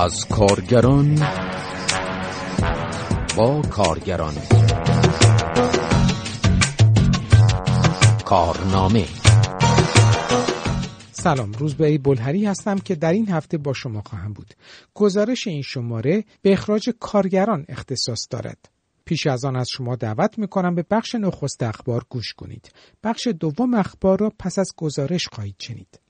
از 0.00 0.26
کارگران 0.26 1.14
با 3.36 3.62
کارگران. 3.62 4.34
کارنامه. 8.24 9.04
سلام 11.12 11.52
روزبه 11.52 11.98
بلهری 11.98 12.46
هستم 12.46 12.78
که 12.78 12.94
در 12.94 13.12
این 13.12 13.28
هفته 13.28 13.58
با 13.58 13.72
شما 13.72 14.02
خواهم 14.06 14.32
بود. 14.32 14.54
گزارش 14.94 15.46
این 15.46 15.62
شماره 15.62 16.24
به 16.42 16.52
اخراج 16.52 16.90
کارگران 17.00 17.64
اختصاص 17.68 18.26
دارد. 18.30 18.68
پیش 19.04 19.26
از 19.26 19.44
آن 19.44 19.56
از 19.56 19.68
شما 19.68 19.96
دعوت 19.96 20.38
می‌کنم 20.38 20.74
به 20.74 20.84
بخش 20.90 21.14
نخست 21.14 21.62
اخبار 21.62 22.04
گوش 22.08 22.32
کنید. 22.32 22.72
بخش 23.04 23.28
دوم 23.40 23.74
اخبار 23.74 24.20
را 24.20 24.32
پس 24.38 24.58
از 24.58 24.72
گزارش 24.76 25.28
خواهید 25.32 25.56
شنید. 25.58 26.00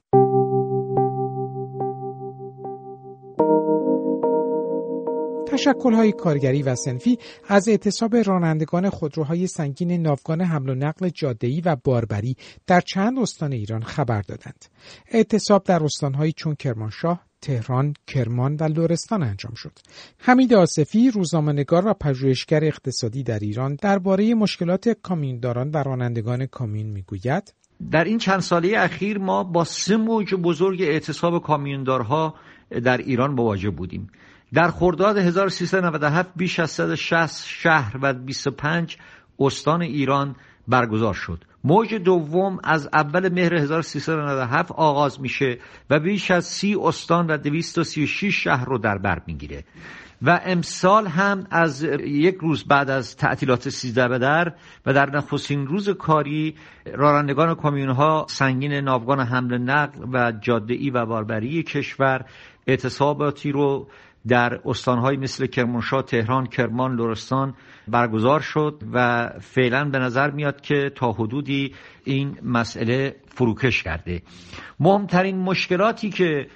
تشکلهای 5.58 6.12
کارگری 6.12 6.62
و 6.62 6.75
سنفی 6.75 7.18
از 7.48 7.68
اعتصاب 7.68 8.16
رانندگان 8.16 8.90
خودروهای 8.90 9.46
سنگین 9.46 10.03
ناوگان 10.03 10.40
حمل 10.40 10.68
و 10.68 10.75
نقل 10.75 11.08
جاده‌ای 11.08 11.61
و 11.61 11.76
باربری 11.85 12.36
در 12.66 12.80
چند 12.80 13.18
استان 13.18 13.53
ایران 13.53 13.82
خبر 13.82 14.22
دادند. 14.22 14.64
اعتصاب 15.08 15.64
در 15.64 15.85
استانهایی 15.85 16.32
چون 16.32 16.54
کرمانشاه، 16.54 17.21
تهران، 17.40 17.94
کرمان 18.07 18.57
و 18.61 18.64
لرستان 18.64 19.22
انجام 19.22 19.54
شد. 19.54 19.72
حمید 20.18 20.54
آصفی 20.54 21.11
روزنامه‌نگار 21.11 21.86
و 21.86 21.94
پژوهشگر 21.94 22.64
اقتصادی 22.64 23.22
در 23.22 23.38
ایران 23.38 23.75
درباره 23.75 24.35
مشکلات 24.35 24.88
کامیونداران 24.88 25.71
و 25.71 25.77
رانندگان 25.77 26.46
کامیون 26.46 26.86
می‌گوید 26.86 27.54
در 27.90 28.04
این 28.04 28.18
چند 28.18 28.40
ساله 28.40 28.72
اخیر 28.77 29.18
ما 29.18 29.44
با 29.44 29.64
سه 29.64 29.96
موج 29.96 30.35
بزرگ 30.35 30.82
اعتصاب 30.82 31.43
کامیوندارها 31.43 32.34
در 32.84 32.97
ایران 32.97 33.30
مواجه 33.30 33.70
بودیم 33.70 34.11
در 34.55 34.70
خرداد 34.70 35.18
1397 35.18 36.30
بیش 36.36 36.60
از 36.60 36.70
160 36.70 37.46
شهر 37.46 37.96
و 38.02 38.12
25 38.12 38.96
استان 39.38 39.82
ایران 39.82 40.36
برگزار 40.68 41.14
شد. 41.14 41.44
موج 41.64 41.94
دوم 41.94 42.58
از 42.64 42.88
اول 42.92 43.28
مهر 43.28 43.55
1397 43.55 44.72
آغاز 44.72 45.20
میشه 45.20 45.58
و 45.90 46.00
بیش 46.00 46.30
از 46.30 46.44
30 46.44 46.77
استان 46.82 47.27
و 47.27 47.36
236 47.36 48.44
شهر 48.44 48.64
رو 48.64 48.78
در 48.78 48.98
بر 48.98 49.22
می‌گیره. 49.27 49.64
و 50.22 50.40
امسال 50.44 51.06
هم 51.06 51.46
از 51.50 51.83
یک 52.05 52.36
روز 52.40 52.64
بعد 52.64 52.90
از 52.90 53.16
تعطیلات 53.16 53.68
13 53.68 54.08
به 54.08 54.18
در 54.18 54.52
و 54.86 54.92
در 54.92 55.10
نخستین 55.10 55.66
روز 55.66 55.88
کاری 55.88 56.56
رانندگان 56.94 57.55
کامیون 57.55 57.90
ها 57.90 58.27
سنگین 58.28 58.72
ناوگان 58.72 59.20
حمل 59.20 59.58
نقل 59.58 60.05
و 60.12 60.33
جاده 60.33 60.74
ای 60.74 60.90
و 60.90 61.06
باربری 61.06 61.62
کشور 61.62 62.24
اعتصاباتی 62.66 63.52
رو 63.52 63.88
در 64.28 64.61
استانهای 64.64 65.16
مثل 65.16 65.47
کرمانشاه، 65.47 66.02
تهران، 66.02 66.47
کرمان، 66.47 66.94
لرستان 66.97 67.55
برگزار 67.88 68.41
شد 68.41 68.83
و 68.92 69.28
فعلا 69.41 69.84
به 69.84 69.98
نظر 69.98 70.30
میاد 70.30 70.61
که 70.61 70.91
تا 70.94 71.12
حدودی 71.12 71.74
این 72.05 72.39
مسئله 72.42 73.16
فروکش 73.28 73.83
کرده. 73.83 74.22
مهمترین 74.80 75.39
مشکلاتی 75.39 76.11
که 76.11 76.46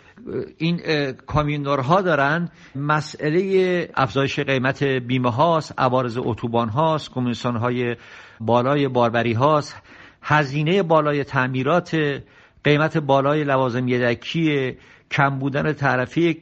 این 0.58 0.80
کامیوندارها 1.12 2.00
دارن 2.00 2.48
مسئله 2.74 3.88
افزایش 3.94 4.40
قیمت 4.40 4.82
بیمه 4.82 5.30
هاست 5.30 5.74
عوارض 5.78 6.18
اتوبان 6.18 6.68
هاست 6.68 7.10
کمیسیون 7.10 7.56
های 7.56 7.96
بالای 8.40 8.88
باربری 8.88 9.32
هاست 9.32 9.82
هزینه 10.22 10.82
بالای 10.82 11.24
تعمیرات 11.24 11.96
قیمت 12.64 12.98
بالای 12.98 13.44
لوازم 13.44 13.88
یدکی 13.88 14.76
کم 15.12 15.38
بودن 15.38 15.72
تعرفه 15.72 16.34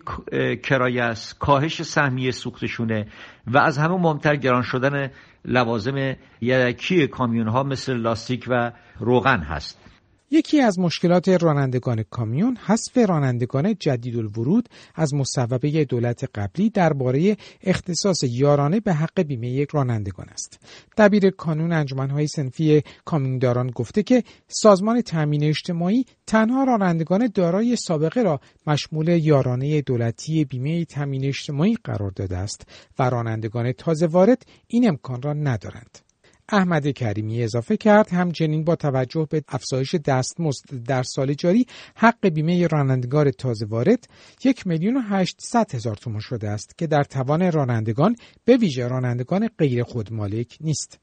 کرایه 0.62 1.02
است. 1.02 1.38
کاهش 1.38 1.82
سهمیه 1.82 2.30
سوختشونه 2.30 3.06
و 3.46 3.58
از 3.58 3.78
همه 3.78 3.96
مهمتر 3.96 4.36
گران 4.36 4.62
شدن 4.62 5.10
لوازم 5.44 6.16
یدکی 6.40 7.06
کامیون 7.06 7.48
ها 7.48 7.62
مثل 7.62 7.96
لاستیک 7.96 8.44
و 8.48 8.72
روغن 8.98 9.38
هست. 9.38 9.89
یکی 10.32 10.60
از 10.60 10.78
مشکلات 10.78 11.28
رانندگان 11.28 12.02
کامیون 12.02 12.56
حذف 12.56 12.98
رانندگان 12.98 13.74
جدید 13.74 14.16
الورود 14.16 14.68
از 14.94 15.14
مصوبه 15.14 15.84
دولت 15.84 16.24
قبلی 16.34 16.70
درباره 16.70 17.36
اختصاص 17.62 18.22
یارانه 18.22 18.80
به 18.80 18.92
حق 18.92 19.22
بیمه 19.22 19.48
یک 19.48 19.70
رانندگان 19.70 20.28
است. 20.28 20.60
دبیر 20.96 21.30
کانون 21.30 21.72
انجمنهای 21.72 22.26
سنفی 22.26 22.82
کامیونداران 23.04 23.70
گفته 23.70 24.02
که 24.02 24.24
سازمان 24.48 25.00
تامین 25.00 25.44
اجتماعی 25.44 26.04
تنها 26.26 26.64
رانندگان 26.64 27.30
دارای 27.34 27.76
سابقه 27.76 28.22
را 28.22 28.40
مشمول 28.66 29.08
یارانه 29.08 29.80
دولتی 29.80 30.44
بیمه 30.44 30.84
تامین 30.84 31.24
اجتماعی 31.24 31.76
قرار 31.84 32.10
داده 32.10 32.36
است 32.36 32.66
و 32.98 33.10
رانندگان 33.10 33.72
تازه 33.72 34.06
وارد 34.06 34.46
این 34.66 34.88
امکان 34.88 35.22
را 35.22 35.32
ندارند. 35.32 36.09
احمد 36.52 36.90
کریمی 36.90 37.42
اضافه 37.42 37.76
کرد 37.76 38.08
همچنین 38.12 38.64
با 38.64 38.76
توجه 38.76 39.26
به 39.30 39.42
افزایش 39.48 39.94
دستمزد 39.94 40.64
در 40.86 41.02
سال 41.02 41.34
جاری 41.34 41.66
حق 41.96 42.28
بیمه 42.28 42.66
رانندگان 42.66 43.30
تازه 43.30 43.66
وارد 43.66 44.08
یک 44.44 44.66
میلیون 44.66 45.04
هشتصد 45.08 45.74
هزار 45.74 45.96
تومان 45.96 46.20
شده 46.20 46.48
است 46.48 46.78
که 46.78 46.86
در 46.86 47.04
توان 47.04 47.52
رانندگان 47.52 48.16
به 48.44 48.56
ویژه 48.56 48.88
رانندگان 48.88 49.48
غیر 49.58 49.82
خودمالک 49.82 50.58
نیست. 50.60 50.98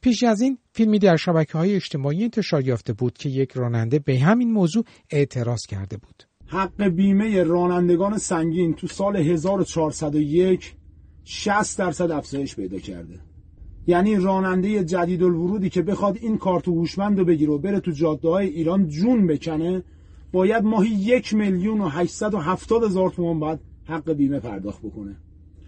پیش 0.00 0.22
از 0.22 0.40
این 0.40 0.58
فیلمی 0.72 0.98
در 0.98 1.16
شبکه 1.16 1.58
های 1.58 1.74
اجتماعی 1.74 2.24
انتشار 2.24 2.66
یافته 2.66 2.92
بود 2.92 3.18
که 3.18 3.28
یک 3.28 3.52
راننده 3.52 3.98
به 3.98 4.18
همین 4.18 4.52
موضوع 4.52 4.84
اعتراض 5.10 5.60
کرده 5.68 5.96
بود. 5.96 6.22
حق 6.46 6.88
بیمه 6.88 7.42
رانندگان 7.42 8.18
سنگین 8.18 8.74
تو 8.74 8.86
سال 8.86 9.16
1401 9.16 10.74
60 11.24 11.78
درصد 11.78 12.10
افزایش 12.10 12.56
پیدا 12.56 12.78
کرده. 12.78 13.20
یعنی 13.86 14.16
راننده 14.16 14.84
جدید 14.84 15.22
الورودی 15.22 15.70
که 15.70 15.82
بخواد 15.82 16.18
این 16.20 16.38
کارت 16.38 16.68
هوشمند 16.68 17.18
رو 17.18 17.24
بگیره 17.24 17.52
و 17.52 17.58
بره 17.58 17.80
تو 17.80 17.90
جاده 17.90 18.28
های 18.28 18.46
ایران 18.46 18.88
جون 18.88 19.26
بکنه 19.26 19.82
باید 20.32 20.64
ماهی 20.64 20.90
یک 20.90 21.34
میلیون 21.34 21.80
و 21.80 21.88
هشتصد 21.88 22.34
و 22.34 22.38
هفتاد 22.38 22.84
هزار 22.84 23.10
تومان 23.10 23.40
باید 23.40 23.58
حق 23.84 24.12
بیمه 24.12 24.40
پرداخت 24.40 24.82
بکنه. 24.82 25.16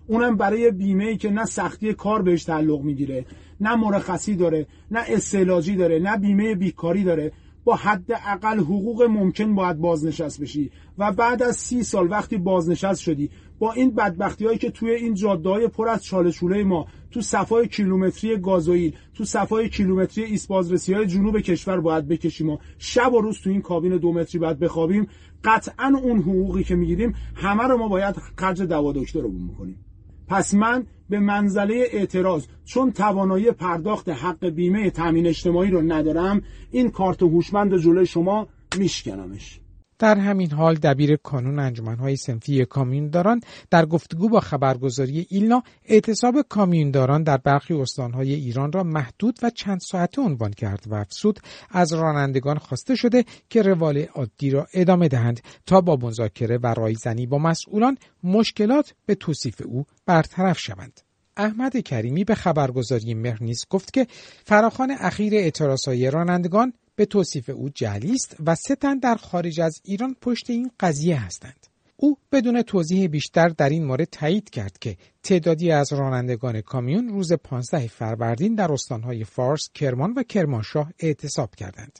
اونم 0.06 0.36
برای 0.36 0.70
بیمه 0.70 1.04
ای 1.04 1.16
که 1.16 1.30
نه 1.30 1.44
سختی 1.44 1.94
کار 1.94 2.22
بهش 2.22 2.44
تعلق 2.44 2.82
می‌گیره 2.82 3.24
نه 3.60 3.76
مرخصی 3.76 4.36
داره 4.36 4.66
نه 4.90 5.00
استعلاجی 5.08 5.76
داره 5.76 5.98
نه 5.98 6.16
بیمه 6.16 6.54
بیکاری 6.54 7.04
داره. 7.04 7.32
با 7.68 7.76
حد 7.76 8.12
اقل 8.12 8.58
حقوق 8.58 9.02
ممکن 9.02 9.54
باید 9.54 9.78
بازنشست 9.78 10.40
بشی. 10.40 10.70
و 10.98 11.12
بعد 11.12 11.42
از 11.42 11.56
سی 11.56 11.82
سال 11.82 12.10
وقتی 12.10 12.38
بازنشست 12.38 13.00
شدی 13.00 13.30
با 13.58 13.72
این 13.72 13.90
بدبختی 13.90 14.46
هایی 14.46 14.58
که 14.58 14.70
توی 14.70 14.90
این 14.90 15.14
جاده 15.14 15.48
های 15.48 15.68
پر 15.68 15.88
از 15.88 16.04
چالشوله 16.04 16.64
ما 16.64 16.86
تو 17.10 17.20
صفای 17.20 17.68
کیلومتری 17.68 18.36
گازوئیل 18.36 18.96
تو 19.14 19.24
صفای 19.24 19.68
کیلومتری 19.68 20.40
بازرسی 20.48 20.94
های 20.94 21.06
جنوب 21.06 21.40
کشور 21.40 21.80
باید 21.80 22.08
بکشیم 22.08 22.50
و 22.50 22.58
شب 22.78 23.14
و 23.14 23.20
روز 23.20 23.40
تو 23.40 23.50
این 23.50 23.62
کابین 23.62 23.96
دو 23.96 24.12
متری 24.12 24.38
باید 24.38 24.58
بخوابیم 24.58 25.08
قطعا 25.44 25.92
اون 26.02 26.18
حقوقی 26.18 26.64
که 26.64 26.74
می‌گیریم 26.74 27.14
همه 27.34 27.64
رو 27.64 27.76
ما 27.76 27.88
باید 27.88 28.16
خرج 28.36 28.62
دوا 28.62 28.92
دکتر 28.92 29.20
رو 29.20 29.28
بکنیم. 29.28 29.87
پس 30.28 30.54
من 30.54 30.86
به 31.08 31.20
منزله 31.20 31.84
اعتراض 31.92 32.46
چون 32.64 32.92
توانایی 32.92 33.50
پرداخت 33.50 34.08
حق 34.08 34.46
بیمه 34.46 34.90
تامین 34.90 35.26
اجتماعی 35.26 35.70
رو 35.70 35.82
ندارم 35.82 36.42
این 36.70 36.90
کارت 36.90 37.22
هوشمند 37.22 37.76
جلوی 37.76 38.06
شما 38.06 38.48
میشکنمش. 38.78 39.60
در 39.98 40.18
همین 40.18 40.50
حال 40.50 40.74
دبیر 40.74 41.16
کانون 41.16 41.58
انجمنهای 41.58 42.16
سنفی 42.16 42.64
کامیونداران 42.64 43.40
در 43.70 43.86
گفتگو 43.86 44.28
با 44.28 44.40
خبرگزاری 44.40 45.26
ایلنا 45.30 45.62
اعتصاب 45.84 46.42
کامیونداران 46.48 47.22
در 47.22 47.36
برخی 47.36 47.74
استانهای 47.74 48.34
ایران 48.34 48.72
را 48.72 48.82
محدود 48.82 49.38
و 49.42 49.50
چند 49.50 49.80
ساعته 49.80 50.22
عنوان 50.22 50.50
کرد 50.50 50.84
و 50.86 50.94
افسود 50.94 51.40
از 51.70 51.92
رانندگان 51.92 52.58
خواسته 52.58 52.94
شده 52.94 53.24
که 53.50 53.62
روال 53.62 53.98
عادی 53.98 54.50
را 54.50 54.66
ادامه 54.74 55.08
دهند 55.08 55.40
تا 55.66 55.80
با 55.80 55.96
مذاکره 55.96 56.58
و 56.62 56.66
رایزنی 56.66 57.26
با 57.26 57.38
مسئولان 57.38 57.98
مشکلات 58.22 58.94
به 59.06 59.14
توصیف 59.14 59.62
او 59.64 59.84
برطرف 60.06 60.58
شوند. 60.58 61.00
احمد 61.36 61.76
کریمی 61.76 62.24
به 62.24 62.34
خبرگزاری 62.34 63.14
مهرنیز 63.14 63.66
گفت 63.70 63.92
که 63.92 64.06
فراخان 64.44 64.90
اخیر 64.90 65.34
اعتراضهای 65.34 66.10
رانندگان 66.10 66.72
به 66.98 67.06
توصیف 67.06 67.50
او 67.50 67.68
جلی 67.68 68.12
است 68.12 68.36
و 68.46 68.54
سه 68.54 68.74
تن 68.74 68.98
در 68.98 69.14
خارج 69.14 69.60
از 69.60 69.80
ایران 69.84 70.16
پشت 70.20 70.50
این 70.50 70.70
قضیه 70.80 71.24
هستند. 71.24 71.66
او 71.96 72.16
بدون 72.32 72.62
توضیح 72.62 73.06
بیشتر 73.06 73.48
در 73.48 73.68
این 73.68 73.84
مورد 73.84 74.04
تایید 74.04 74.50
کرد 74.50 74.78
که 74.78 74.96
تعدادی 75.22 75.70
از 75.70 75.92
رانندگان 75.92 76.60
کامیون 76.60 77.08
روز 77.08 77.32
15 77.32 77.86
فروردین 77.86 78.54
در 78.54 78.72
استانهای 78.72 79.24
فارس، 79.24 79.68
کرمان 79.74 80.12
و 80.12 80.22
کرمانشاه 80.22 80.92
اعتصاب 80.98 81.54
کردند. 81.54 81.98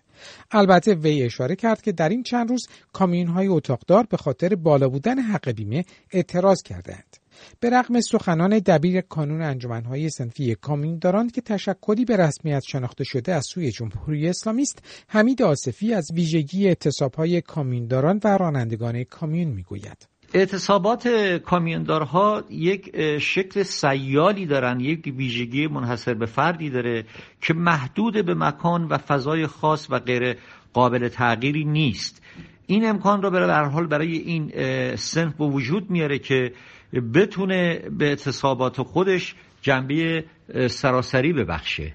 البته 0.50 0.94
وی 0.94 1.22
اشاره 1.22 1.56
کرد 1.56 1.82
که 1.82 1.92
در 1.92 2.08
این 2.08 2.22
چند 2.22 2.50
روز 2.50 2.66
کامیونهای 2.92 3.46
اتاقدار 3.46 4.06
به 4.10 4.16
خاطر 4.16 4.54
بالا 4.54 4.88
بودن 4.88 5.18
حق 5.18 5.50
بیمه 5.50 5.84
اعتراض 6.10 6.62
کردند. 6.62 7.16
به 7.60 7.70
رغم 7.70 8.00
سخنان 8.00 8.58
دبیر 8.58 9.00
کانون 9.00 9.42
انجمنهای 9.42 10.10
سنفی 10.10 10.54
کامین 10.54 10.98
دارند 10.98 11.32
که 11.32 11.40
تشکلی 11.40 12.04
به 12.04 12.16
رسمیت 12.16 12.62
شناخته 12.66 13.04
شده 13.04 13.34
از 13.34 13.46
سوی 13.46 13.70
جمهوری 13.70 14.28
اسلامی 14.28 14.62
است 14.62 14.82
حمید 15.08 15.42
آصفی 15.42 15.94
از 15.94 16.08
ویژگی 16.14 16.66
اعتصابهای 16.66 17.40
کامیونداران 17.40 18.20
و 18.24 18.38
رانندگان 18.38 19.04
کامیون 19.04 19.48
می‌گوید. 19.48 20.08
اعتصابات 20.34 21.08
کامیوندارها 21.44 22.44
یک 22.50 23.18
شکل 23.18 23.62
سیالی 23.62 24.46
دارن 24.46 24.80
یک 24.80 25.14
ویژگی 25.16 25.66
منحصر 25.66 26.14
به 26.14 26.26
فردی 26.26 26.70
داره 26.70 27.04
که 27.40 27.54
محدود 27.54 28.26
به 28.26 28.34
مکان 28.34 28.84
و 28.84 28.98
فضای 28.98 29.46
خاص 29.46 29.90
و 29.90 29.98
غیر 29.98 30.36
قابل 30.72 31.08
تغییری 31.08 31.64
نیست. 31.64 32.22
این 32.66 32.88
امکان 32.88 33.22
را 33.22 33.30
برای 33.30 33.70
حال 33.70 33.86
برای 33.86 34.16
این 34.16 34.52
سنف 34.96 35.34
به 35.34 35.44
وجود 35.44 35.90
میاره 35.90 36.18
که 36.18 36.52
بتونه 36.92 37.78
به 37.98 38.04
اعتصابات 38.04 38.82
خودش 38.82 39.34
جنبه 39.62 40.24
سراسری 40.66 41.32
ببخشه. 41.32 41.94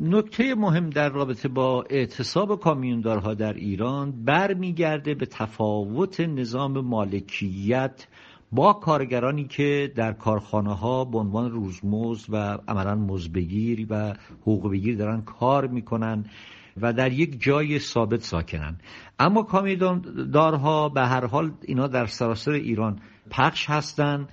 نکته 0.00 0.54
مهم 0.54 0.90
در 0.90 1.08
رابطه 1.08 1.48
با 1.48 1.84
اعتصاب 1.90 2.60
کامیوندارها 2.60 3.34
در 3.34 3.52
ایران 3.52 4.24
برمیگرده 4.24 5.14
به 5.14 5.26
تفاوت 5.26 6.20
نظام 6.20 6.80
مالکیت 6.80 8.06
با 8.52 8.72
کارگرانی 8.72 9.44
که 9.44 9.92
در 9.96 10.12
کارخانه 10.12 10.74
ها 10.74 11.04
به 11.04 11.18
عنوان 11.18 11.50
روزمز 11.50 12.26
و 12.28 12.58
عملا 12.68 12.94
مزبگیر 12.94 13.86
و 13.90 14.14
حقوق 14.40 14.70
بگیر 14.72 14.96
دارن 14.96 15.22
کار 15.22 15.66
می‌کنن. 15.66 16.24
و 16.82 16.92
در 16.92 17.12
یک 17.12 17.42
جای 17.42 17.78
ثابت 17.78 18.22
ساکنن. 18.22 18.76
اما 19.18 19.42
کامیوندارها 19.42 20.88
به 20.88 21.00
هر 21.00 21.26
حال 21.26 21.52
اینا 21.62 21.86
در 21.86 22.06
سراسر 22.06 22.50
ایران 22.50 23.00
پخش 23.30 23.70
هستند 23.70 24.28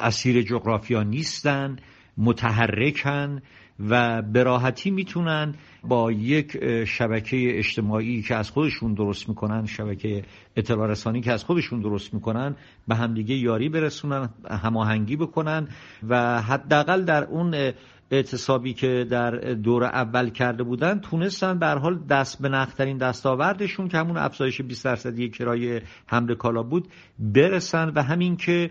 اسیر 0.00 0.42
جغرافیا 0.42 1.02
نیستن 1.02 1.76
متحرکن 2.16 3.42
و 3.88 4.22
به 4.22 4.42
راحتی 4.42 4.90
می‌تونن 4.90 5.54
با 5.84 6.12
یک 6.12 6.58
شبکه 6.84 7.58
اجتماعی 7.58 8.22
که 8.22 8.34
از 8.34 8.50
خودشون 8.50 8.94
درست 8.94 9.28
می‌کنن 9.28 9.66
شبکه 9.66 10.22
اطلاع 10.56 10.86
رسانی 10.88 11.20
که 11.20 11.32
از 11.32 11.44
خودشون 11.44 11.80
درست 11.80 12.14
می‌کنن 12.14 12.56
به 12.88 12.94
همدیگه 12.94 13.34
یاری 13.34 13.68
برسونن 13.68 14.28
هماهنگی 14.50 15.16
بکنن 15.16 15.68
و 16.08 16.42
حداقل 16.42 17.04
در 17.04 17.24
اون 17.24 17.72
اعتصابی 18.10 18.74
که 18.74 19.06
در 19.10 19.30
دور 19.54 19.84
اول 19.84 20.30
کرده 20.30 20.62
بودن 20.62 20.98
تونستن 20.98 21.58
به 21.58 21.66
حال 21.66 21.98
دست 21.98 22.42
به 22.42 22.48
نخترین 22.48 22.98
دستاوردشون 22.98 23.88
که 23.88 23.98
همون 23.98 24.16
افزایش 24.16 24.60
20 24.60 24.84
درصدی 24.84 25.28
کرایه 25.28 25.82
حمل 26.06 26.34
کالا 26.34 26.62
بود 26.62 26.88
برسن 27.18 27.92
و 27.94 28.02
همین 28.02 28.36
که 28.36 28.70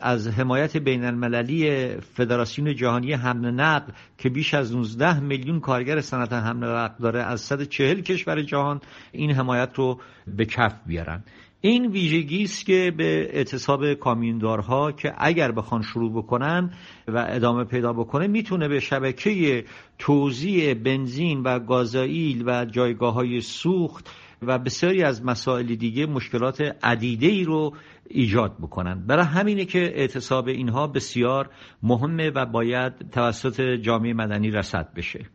از 0.00 0.28
حمایت 0.28 0.76
بین 0.76 1.04
المللی 1.04 1.88
فدراسیون 2.00 2.74
جهانی 2.74 3.12
حمل 3.12 3.50
نقل 3.50 3.92
که 4.18 4.28
بیش 4.28 4.54
از 4.54 4.76
19 4.76 5.20
میلیون 5.20 5.60
کارگر 5.60 6.00
صنعت 6.00 6.32
حمل 6.32 6.66
نقل 6.66 7.02
داره 7.02 7.22
از 7.22 7.40
140 7.40 8.00
کشور 8.00 8.42
جهان 8.42 8.80
این 9.12 9.30
حمایت 9.30 9.70
رو 9.74 10.00
به 10.26 10.44
کف 10.44 10.74
بیارن. 10.86 11.22
این 11.60 11.86
ویژگی 11.86 12.42
است 12.42 12.66
که 12.66 12.92
به 12.96 13.36
اعتصاب 13.36 13.94
کامیوندارها 13.94 14.92
که 14.92 15.14
اگر 15.18 15.52
بخوان 15.52 15.82
شروع 15.82 16.12
بکنن 16.12 16.70
و 17.08 17.26
ادامه 17.28 17.64
پیدا 17.64 17.92
بکنه 17.92 18.26
می‌تونه 18.26 18.68
به 18.68 18.80
شبکه 18.80 19.64
توزیع 19.98 20.74
بنزین 20.74 21.42
و 21.42 21.58
گازائیل 21.58 22.42
و 22.46 22.64
جایگاه 22.64 23.14
های 23.14 23.40
سوخت 23.40 24.10
و 24.42 24.58
بسیاری 24.58 25.02
از 25.02 25.24
مسائل 25.24 25.74
دیگه 25.74 26.06
مشکلات 26.06 26.60
عدیده 26.82 27.26
ای 27.26 27.44
رو 27.44 27.74
ایجاد 28.08 28.56
بکنن. 28.60 29.06
برای 29.06 29.24
همینه 29.24 29.64
که 29.64 29.78
اعتصاب 29.78 30.48
اینها 30.48 30.86
بسیار 30.86 31.50
مهمه 31.82 32.30
و 32.30 32.46
باید 32.46 33.10
توسط 33.10 33.60
جامعه 33.60 34.12
مدنی 34.12 34.50
رسد 34.50 34.94
بشه. 34.96 35.26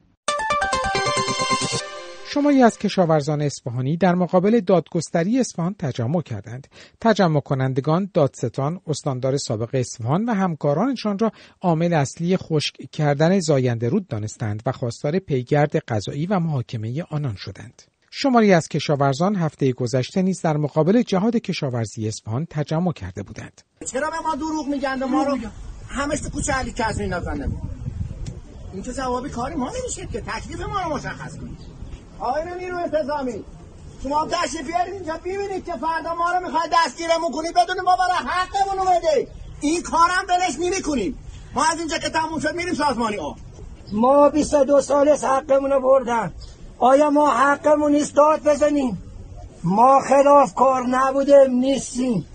شماری 2.35 2.63
از 2.63 2.77
کشاورزان 2.77 3.41
اصفهانی 3.41 3.97
در 3.97 4.15
مقابل 4.15 4.59
دادگستری 4.59 5.39
اصفهان 5.39 5.75
تجمع 5.79 6.21
کردند. 6.21 6.67
تجمع 7.01 7.39
کنندگان 7.39 8.09
دادستان، 8.13 8.81
استاندار 8.87 9.37
سابق 9.37 9.69
اصفهان 9.73 10.25
و 10.25 10.33
همکارانشان 10.33 11.19
را 11.19 11.31
عامل 11.61 11.93
اصلی 11.93 12.37
خشک 12.37 12.75
کردن 12.91 13.39
زاینده 13.39 13.89
رود 13.89 14.07
دانستند 14.07 14.63
و 14.65 14.71
خواستار 14.71 15.19
پیگرد 15.19 15.75
قضایی 15.75 16.25
و 16.25 16.39
محاکمه 16.39 17.03
آنان 17.09 17.35
شدند. 17.35 17.81
شماری 18.11 18.53
از 18.53 18.67
کشاورزان 18.67 19.35
هفته 19.35 19.71
گذشته 19.71 20.21
نیز 20.21 20.41
در 20.41 20.57
مقابل 20.57 21.01
جهاد 21.01 21.35
کشاورزی 21.35 22.07
اصفهان 22.07 22.47
تجمع 22.49 22.93
کرده 22.93 23.23
بودند. 23.23 23.61
چرا 23.91 24.09
به 24.09 24.19
ما 24.19 24.35
دروغ 24.35 24.67
میگن 24.67 25.03
ما 25.03 25.23
رو 25.23 25.37
همش 25.87 26.19
تو 26.19 26.29
کوچه 26.29 26.53
علی 26.53 26.71
کسری 26.71 27.07
نزنده 27.07 27.49
این 28.73 28.83
جوابی 28.83 29.29
کاری 29.29 29.55
ما 29.55 29.71
نمیشه 29.79 30.05
که 30.05 30.21
تکلیف 30.21 30.61
ما 30.61 30.81
رو 30.81 30.95
مشخص 30.95 31.37
کنید 31.37 31.74
آقای 32.25 32.43
نیرو 32.59 32.77
انتظامی 32.77 33.43
شما 34.03 34.27
تشریف 34.31 34.67
بیارید 34.67 34.93
اینجا 34.93 35.13
ببینید 35.25 35.65
که 35.65 35.71
فردا 35.71 36.15
ما 36.15 36.31
رو 36.31 36.45
می‌خواد 36.45 36.69
دستگیرمون 36.73 37.31
کنید 37.31 37.53
بدون 37.53 37.81
ما 37.85 37.95
برای 37.95 38.17
حقمون 38.27 38.77
رو 38.77 38.91
بده 38.91 39.27
این 39.61 39.81
کارم 39.81 40.25
دلش 40.29 40.55
نمی‌کنیم. 40.59 41.17
ما 41.55 41.65
از 41.71 41.79
اینجا 41.79 41.97
که 41.97 42.09
تموم 42.09 42.39
شد 42.39 42.55
میریم 42.55 42.73
سازمانی 42.73 43.15
ها 43.15 43.35
ما 43.91 44.29
22 44.29 44.81
سال 44.81 45.09
حقمون 45.09 45.71
رو 45.71 45.81
بردن. 45.81 46.33
آیا 46.79 47.09
ما 47.09 47.31
حقمون 47.31 47.91
نیست؟ 47.91 48.15
داد 48.15 48.43
بزنیم. 48.43 49.03
ما 49.63 49.99
خلاف 50.09 50.53
کار 50.53 50.87
نبودیم 50.87 51.51
نیستیم. 51.51 52.25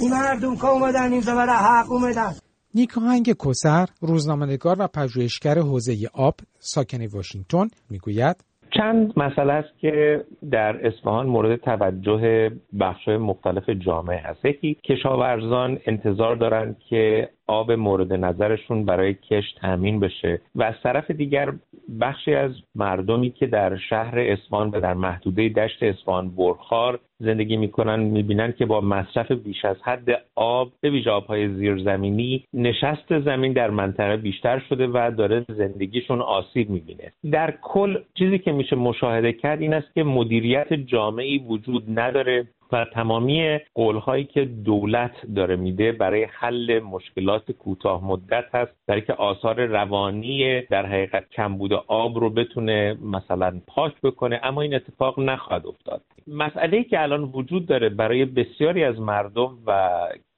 این 0.00 0.10
مردم 0.10 0.56
که 0.56 0.66
اومدن 0.66 1.12
اینجا 1.12 1.34
برای 1.34 1.56
حق 1.56 1.92
اومدن. 1.92 2.36
نیکاهنگ 2.74 3.32
کسر 3.32 3.88
روزنامه‌نگار 4.00 4.76
و 4.78 4.88
پژوهشگر 4.88 5.58
حوزه 5.58 6.10
آب 6.14 6.34
ساکن 6.58 7.06
واشنگتن 7.06 7.68
می‌گوید 7.90 8.36
چند 8.76 9.12
مسئله 9.16 9.52
است 9.52 9.78
که 9.78 10.24
در 10.50 10.86
اصفهان 10.86 11.26
مورد 11.26 11.56
توجه 11.56 12.50
بخش 12.80 13.08
مختلف 13.08 13.68
جامعه 13.68 14.18
هست. 14.18 14.44
یکی 14.44 14.74
کشاورزان 14.74 15.78
انتظار 15.86 16.36
دارند 16.36 16.76
که 16.88 17.28
آب 17.52 17.72
مورد 17.72 18.12
نظرشون 18.12 18.84
برای 18.84 19.14
کشت 19.14 19.58
تامین 19.60 20.00
بشه. 20.00 20.40
و 20.54 20.62
از 20.62 20.74
طرف 20.82 21.10
دیگر 21.10 21.52
بخشی 22.00 22.34
از 22.34 22.50
مردمی 22.74 23.30
که 23.30 23.46
در 23.46 23.76
شهر 23.76 24.18
اصفهان 24.18 24.68
و 24.70 24.80
در 24.80 24.94
محدوده 24.94 25.48
دشت 25.48 25.82
اصفهان 25.82 26.28
برخار 26.28 26.98
زندگی 27.18 27.56
می‌کنن 27.56 28.00
می‌بینن 28.00 28.52
که 28.52 28.66
با 28.66 28.80
مصرف 28.80 29.32
بیش 29.32 29.64
از 29.64 29.76
حد 29.82 30.08
آب 30.34 30.72
به 30.80 30.90
ویژه 30.90 31.10
آبهای 31.10 31.54
زیرزمینی 31.54 32.44
نشست 32.54 33.20
زمین 33.20 33.52
در 33.52 33.70
منطقه 33.70 34.16
بیشتر 34.16 34.62
شده 34.68 34.86
و 34.86 35.10
داره 35.16 35.44
زندگیشون 35.48 36.20
آسیب 36.20 36.70
می‌بینه. 36.70 37.12
در 37.32 37.54
کل 37.62 37.98
چیزی 38.18 38.38
که 38.38 38.52
میشه 38.52 38.76
مشاهده 38.76 39.32
کرد 39.32 39.60
این 39.60 39.74
است 39.74 39.94
که 39.94 40.04
مدیریت 40.04 40.72
جامعی 40.72 41.38
وجود 41.38 41.98
نداره. 41.98 42.46
و 42.72 42.84
تمامی 42.84 43.58
قولهایی 43.74 44.24
که 44.24 44.44
دولت 44.44 45.12
داره 45.34 45.56
میده 45.56 45.92
برای 45.92 46.26
حل 46.30 46.80
مشکلات 46.80 47.52
کوتاه 47.52 48.04
مدت 48.04 48.44
هست 48.54 48.72
برای 48.86 49.00
که 49.00 49.12
آثار 49.12 49.66
روانی 49.66 50.60
در 50.60 50.86
حقیقت 50.86 51.30
کمبود 51.30 51.72
آب 51.72 52.18
رو 52.18 52.30
بتونه 52.30 52.96
مثلا 53.04 53.60
پاک 53.66 53.92
بکنه 54.02 54.40
اما 54.42 54.62
این 54.62 54.74
اتفاق 54.74 55.20
نخواهد 55.20 55.66
افتاد. 55.66 56.02
مسئله 56.26 56.84
که 56.84 57.02
الان 57.02 57.22
وجود 57.22 57.66
داره 57.66 57.88
برای 57.88 58.24
بسیاری 58.24 58.84
از 58.84 59.00
مردم 59.00 59.58
و 59.66 59.90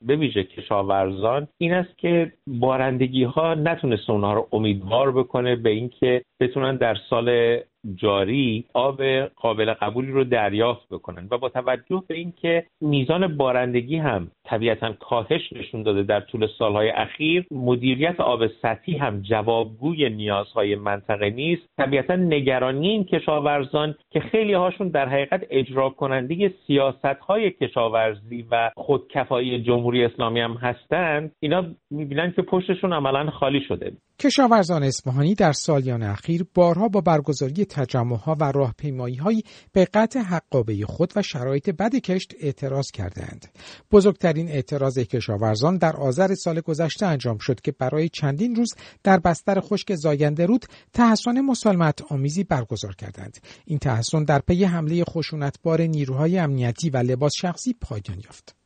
به 0.06 0.16
ویژه 0.16 0.44
کشاورزان 0.44 1.48
این 1.58 1.72
است 1.72 1.98
که 1.98 2.32
بارندگی 2.46 3.24
ها 3.24 3.54
نتونسته 3.54 4.12
اونها 4.12 4.34
رو 4.34 4.48
امیدوار 4.52 5.12
بکنه 5.12 5.56
به 5.56 5.70
اینکه 5.70 6.22
بتونن 6.40 6.76
در 6.76 6.96
سال 7.10 7.58
جاری 7.94 8.64
آب 8.74 9.02
قابل 9.36 9.72
قبولی 9.72 10.12
رو 10.12 10.24
دریافت 10.24 10.88
بکنن 10.88 11.28
و 11.30 11.38
با 11.38 11.48
توجه 11.48 12.02
به 12.08 12.14
اینکه 12.14 12.66
میزان 12.80 13.36
بارندگی 13.36 13.96
هم 13.96 14.30
طبیعتا 14.44 14.92
کاهش 14.92 15.52
نشون 15.52 15.82
داده 15.82 16.02
در 16.02 16.20
طول 16.20 16.48
سالهای 16.58 16.90
اخیر 16.90 17.46
مدیریت 17.50 18.20
آب 18.20 18.46
سطحی 18.62 18.96
هم 18.96 19.20
جوابگوی 19.20 20.10
نیازهای 20.10 20.74
منطقه 20.74 21.30
نیست. 21.30 21.62
طبیعتا 21.76 22.16
نگرانی 22.16 22.88
این 22.88 23.04
کشاورزان 23.04 23.94
که 24.10 24.20
خیلی 24.20 24.52
هاشون 24.52 24.88
در 24.88 25.08
حقیقت 25.08 25.40
اجرا 25.50 25.90
کننده 25.90 26.54
سیاست 26.66 27.04
های 27.04 27.50
کشاورزی 27.50 28.46
و 28.50 28.70
خودکفایی 28.76 29.62
جمهوری 29.62 30.04
اسلامی 30.04 30.40
هم 30.40 30.52
هستند. 30.52 31.32
اینا 31.40 31.64
می‌بینن 31.90 32.32
که 32.36 32.42
پشتشون 32.42 32.92
عملا 32.92 33.30
خالی 33.30 33.60
شده. 33.60 33.92
کشاورزان 34.20 34.82
اصفهانی 34.82 35.34
در 35.34 35.52
سالیان 35.52 36.02
اخیر 36.02 36.44
بارها 36.54 36.88
با 36.88 37.00
برگزاری 37.00 37.64
تجمعها 37.74 38.36
و 38.40 38.52
راهپیماییهایی 38.52 39.44
به 39.72 39.84
قطع 39.84 40.20
حقابه 40.20 40.86
خود 40.86 41.12
و 41.16 41.22
شرایط 41.22 41.70
بد 41.70 41.94
کشت 41.96 42.34
اعتراض 42.40 42.90
کردند. 42.90 43.46
بزرگترین 43.92 44.48
اعتراض 44.48 44.98
کشاورزان 44.98 45.76
در 45.76 45.96
آذر 45.96 46.34
سال 46.34 46.60
گذشته 46.60 47.06
انجام 47.06 47.38
شد 47.38 47.60
که 47.60 47.72
برای 47.72 48.08
چندین 48.08 48.54
روز 48.54 48.74
در 49.02 49.18
بستر 49.18 49.60
خشک 49.60 49.94
زاینده 49.94 50.46
رود 50.46 50.66
تحسن 50.92 51.40
مسالمت 51.40 52.12
آمیزی 52.12 52.44
برگزار 52.44 52.94
کردند. 52.94 53.38
این 53.64 53.78
تحسن 53.78 54.24
در 54.24 54.38
پی 54.38 54.64
حمله 54.64 55.04
خشونتبار 55.04 55.82
نیروهای 55.82 56.38
امنیتی 56.38 56.90
و 56.90 56.96
لباس 56.96 57.32
شخصی 57.36 57.74
پایان 57.80 58.20
یافت. 58.24 58.56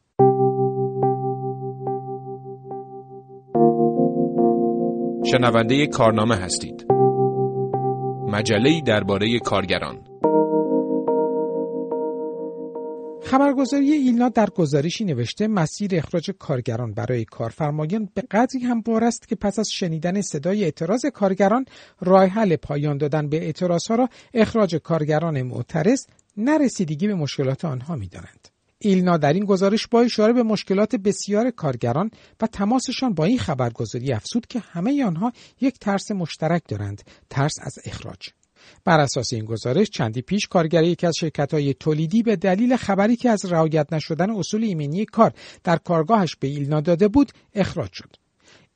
شنونده 5.30 5.86
کارنامه 5.86 6.36
هستید 6.36 6.97
مجله 8.28 8.80
درباره 8.80 9.38
کارگران. 9.38 10.04
خبرگزاری 13.22 13.92
ایلنا 13.92 14.28
در 14.28 14.50
گزارشی 14.50 15.04
نوشته 15.04 15.48
مسیر 15.48 15.96
اخراج 15.96 16.30
کارگران 16.30 16.94
برای 16.94 17.24
کارفرمایان 17.24 18.08
به 18.14 18.22
قدری 18.30 18.60
هم 18.60 18.80
بار 18.80 19.04
است 19.04 19.28
که 19.28 19.36
پس 19.36 19.58
از 19.58 19.70
شنیدن 19.70 20.20
صدای 20.20 20.64
اعتراض 20.64 21.06
کارگران 21.06 21.64
راه 22.00 22.24
حل 22.26 22.56
پایان 22.56 22.98
دادن 22.98 23.28
به 23.28 23.36
اعتراضها 23.36 23.94
را 23.94 24.08
اخراج 24.34 24.76
کارگران 24.76 25.42
معترض 25.42 26.06
نرسیدگی 26.36 27.06
به 27.06 27.14
مشکلات 27.14 27.64
آنها 27.64 27.96
می‌دانند. 27.96 28.47
ایلنا 28.78 29.16
در 29.16 29.32
این 29.32 29.44
گزارش 29.44 29.86
با 29.86 30.00
اشاره 30.00 30.32
به 30.32 30.42
مشکلات 30.42 30.96
بسیار 30.96 31.50
کارگران 31.50 32.10
و 32.40 32.46
تماسشان 32.46 33.14
با 33.14 33.24
این 33.24 33.38
خبرگزاری 33.38 34.12
افزود 34.12 34.46
که 34.46 34.58
همه 34.58 35.04
آنها 35.04 35.32
یک 35.60 35.78
ترس 35.78 36.10
مشترک 36.10 36.62
دارند 36.68 37.02
ترس 37.30 37.54
از 37.62 37.74
اخراج. 37.84 38.28
بر 38.84 39.00
اساس 39.00 39.32
این 39.32 39.44
گزارش 39.44 39.90
چندی 39.90 40.22
پیش 40.22 40.46
کارگر 40.46 40.82
یکی 40.82 41.06
از 41.06 41.14
شرکت 41.20 41.54
های 41.54 41.74
تولیدی 41.74 42.22
به 42.22 42.36
دلیل 42.36 42.76
خبری 42.76 43.16
که 43.16 43.30
از 43.30 43.44
رعایت 43.44 43.92
نشدن 43.92 44.30
اصول 44.30 44.64
ایمنی 44.64 45.04
کار 45.04 45.32
در 45.64 45.76
کارگاهش 45.76 46.36
به 46.36 46.48
ایلنا 46.48 46.80
داده 46.80 47.08
بود 47.08 47.32
اخراج 47.54 47.90
شد. 47.92 48.27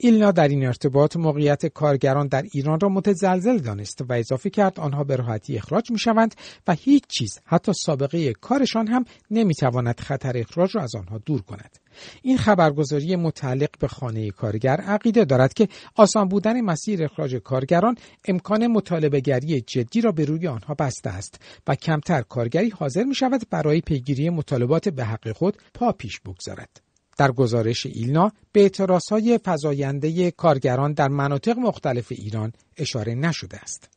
ایلنا 0.04 0.30
در 0.30 0.48
این 0.48 0.66
ارتباط 0.66 1.16
موقعیت 1.16 1.66
کارگران 1.66 2.26
در 2.26 2.44
ایران 2.52 2.80
را 2.80 2.88
متزلزل 2.88 3.58
دانست 3.58 4.00
و 4.08 4.12
اضافه 4.12 4.50
کرد 4.50 4.80
آنها 4.80 5.04
به 5.04 5.16
راحتی 5.16 5.56
اخراج 5.56 5.90
می 5.90 5.98
شوند 5.98 6.34
و 6.66 6.72
هیچ 6.72 7.02
چیز 7.08 7.38
حتی 7.44 7.72
سابقه 7.72 8.32
کارشان 8.32 8.86
هم 8.88 9.04
نمی 9.30 9.54
تواند 9.54 10.00
خطر 10.00 10.38
اخراج 10.38 10.76
را 10.76 10.82
از 10.82 10.94
آنها 10.94 11.18
دور 11.18 11.42
کند. 11.42 11.78
این 12.22 12.38
خبرگزاری 12.38 13.16
متعلق 13.16 13.70
به 13.78 13.88
خانه 13.88 14.30
کارگر 14.30 14.76
عقیده 14.80 15.24
دارد 15.24 15.54
که 15.54 15.68
آسان 15.96 16.28
بودن 16.28 16.60
مسیر 16.60 17.04
اخراج 17.04 17.34
کارگران 17.34 17.94
امکان 18.28 18.66
مطالبه 18.66 19.20
گری 19.20 19.60
جدی 19.60 20.00
را 20.00 20.12
به 20.12 20.24
روی 20.24 20.48
آنها 20.48 20.74
بسته 20.74 21.10
است 21.10 21.40
و 21.66 21.74
کمتر 21.74 22.22
کارگری 22.22 22.68
حاضر 22.68 23.04
می 23.04 23.14
شود 23.14 23.42
برای 23.50 23.80
پیگیری 23.80 24.30
مطالبات 24.30 24.88
به 24.88 25.04
حق 25.04 25.32
خود 25.32 25.56
پا 25.74 25.92
پیش 25.92 26.20
بگذارد. 26.20 26.91
در 27.16 27.32
گزارش 27.32 27.86
ایلنا 27.86 28.32
به 28.52 28.70
های 29.10 29.38
فزاینده 29.44 30.30
کارگران 30.30 30.92
در 30.92 31.08
مناطق 31.08 31.58
مختلف 31.58 32.06
ایران 32.10 32.52
اشاره 32.76 33.14
نشده 33.14 33.56
است. 33.56 33.88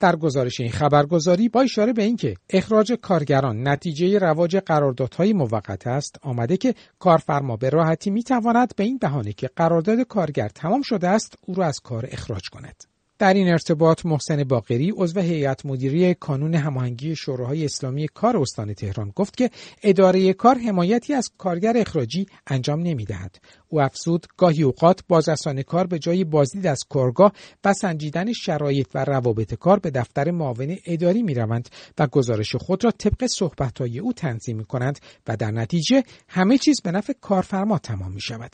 در 0.00 0.16
گزارش 0.16 0.60
این 0.60 0.70
خبرگزاری 0.70 1.48
با 1.48 1.60
اشاره 1.60 1.92
به 1.92 2.02
اینکه 2.02 2.34
اخراج 2.50 2.92
کارگران 2.92 3.68
نتیجه 3.68 4.18
رواج 4.18 4.56
قراردادهای 4.56 5.32
موقت 5.32 5.86
است 5.86 6.18
آمده 6.22 6.56
که 6.56 6.74
کارفرما 6.98 7.56
به 7.56 7.70
راحتی 7.70 8.10
می 8.10 8.22
تواند 8.22 8.76
به 8.76 8.84
این 8.84 8.98
بهانه 8.98 9.32
که 9.32 9.50
قرارداد 9.56 10.00
کارگر 10.00 10.48
تمام 10.48 10.82
شده 10.82 11.08
است 11.08 11.38
او 11.46 11.54
را 11.54 11.66
از 11.66 11.80
کار 11.80 12.08
اخراج 12.10 12.48
کند 12.48 12.84
در 13.18 13.34
این 13.34 13.48
ارتباط 13.48 14.06
محسن 14.06 14.44
باقری 14.44 14.92
عضو 14.96 15.20
هیئت 15.20 15.66
مدیری 15.66 16.14
کانون 16.14 16.54
هماهنگی 16.54 17.16
شوراهای 17.16 17.64
اسلامی 17.64 18.08
کار 18.08 18.36
استان 18.36 18.74
تهران 18.74 19.12
گفت 19.16 19.36
که 19.36 19.50
اداره 19.82 20.32
کار 20.32 20.58
حمایتی 20.58 21.14
از 21.14 21.30
کارگر 21.38 21.76
اخراجی 21.76 22.26
انجام 22.46 22.80
نمی‌دهد 22.80 23.38
او 23.68 23.80
افزود 23.80 24.26
گاهی 24.36 24.62
اوقات 24.62 25.00
بازرسان 25.08 25.62
کار 25.62 25.86
به 25.86 25.98
جای 25.98 26.24
بازدید 26.24 26.66
از 26.66 26.80
کارگاه 26.88 27.32
و 27.64 27.72
سنجیدن 27.72 28.32
شرایط 28.32 28.86
و 28.94 29.04
روابط 29.04 29.54
کار 29.54 29.78
به 29.78 29.90
دفتر 29.90 30.30
معاون 30.30 30.76
اداری 30.86 31.22
می 31.22 31.34
روند 31.34 31.68
و 31.98 32.06
گزارش 32.06 32.56
خود 32.56 32.84
را 32.84 32.90
طبق 32.90 33.26
صحبتهای 33.26 33.98
او 33.98 34.12
تنظیم 34.12 34.56
می 34.56 34.64
کنند 34.64 34.98
و 35.26 35.36
در 35.36 35.50
نتیجه 35.50 36.02
همه 36.28 36.58
چیز 36.58 36.80
به 36.82 36.90
نفع 36.90 37.12
کارفرما 37.20 37.78
تمام 37.78 38.12
می 38.12 38.20
شود. 38.20 38.50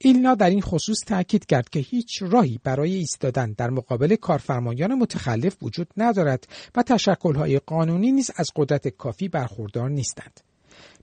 ایلنا 0.00 0.34
در 0.34 0.50
این 0.50 0.60
خصوص 0.60 0.98
تاکید 1.06 1.46
کرد 1.46 1.68
که 1.68 1.80
هیچ 1.80 2.22
راهی 2.22 2.60
برای 2.64 2.94
ایستادن 2.94 3.52
در 3.52 3.70
مقابل 3.70 4.16
کارفرمایان 4.16 4.94
متخلف 4.94 5.56
وجود 5.62 5.88
ندارد 5.96 6.48
و 6.74 6.82
تشکلهای 6.82 7.58
قانونی 7.58 8.12
نیز 8.12 8.30
از 8.36 8.46
قدرت 8.56 8.88
کافی 8.88 9.28
برخوردار 9.28 9.90
نیستند. 9.90 10.40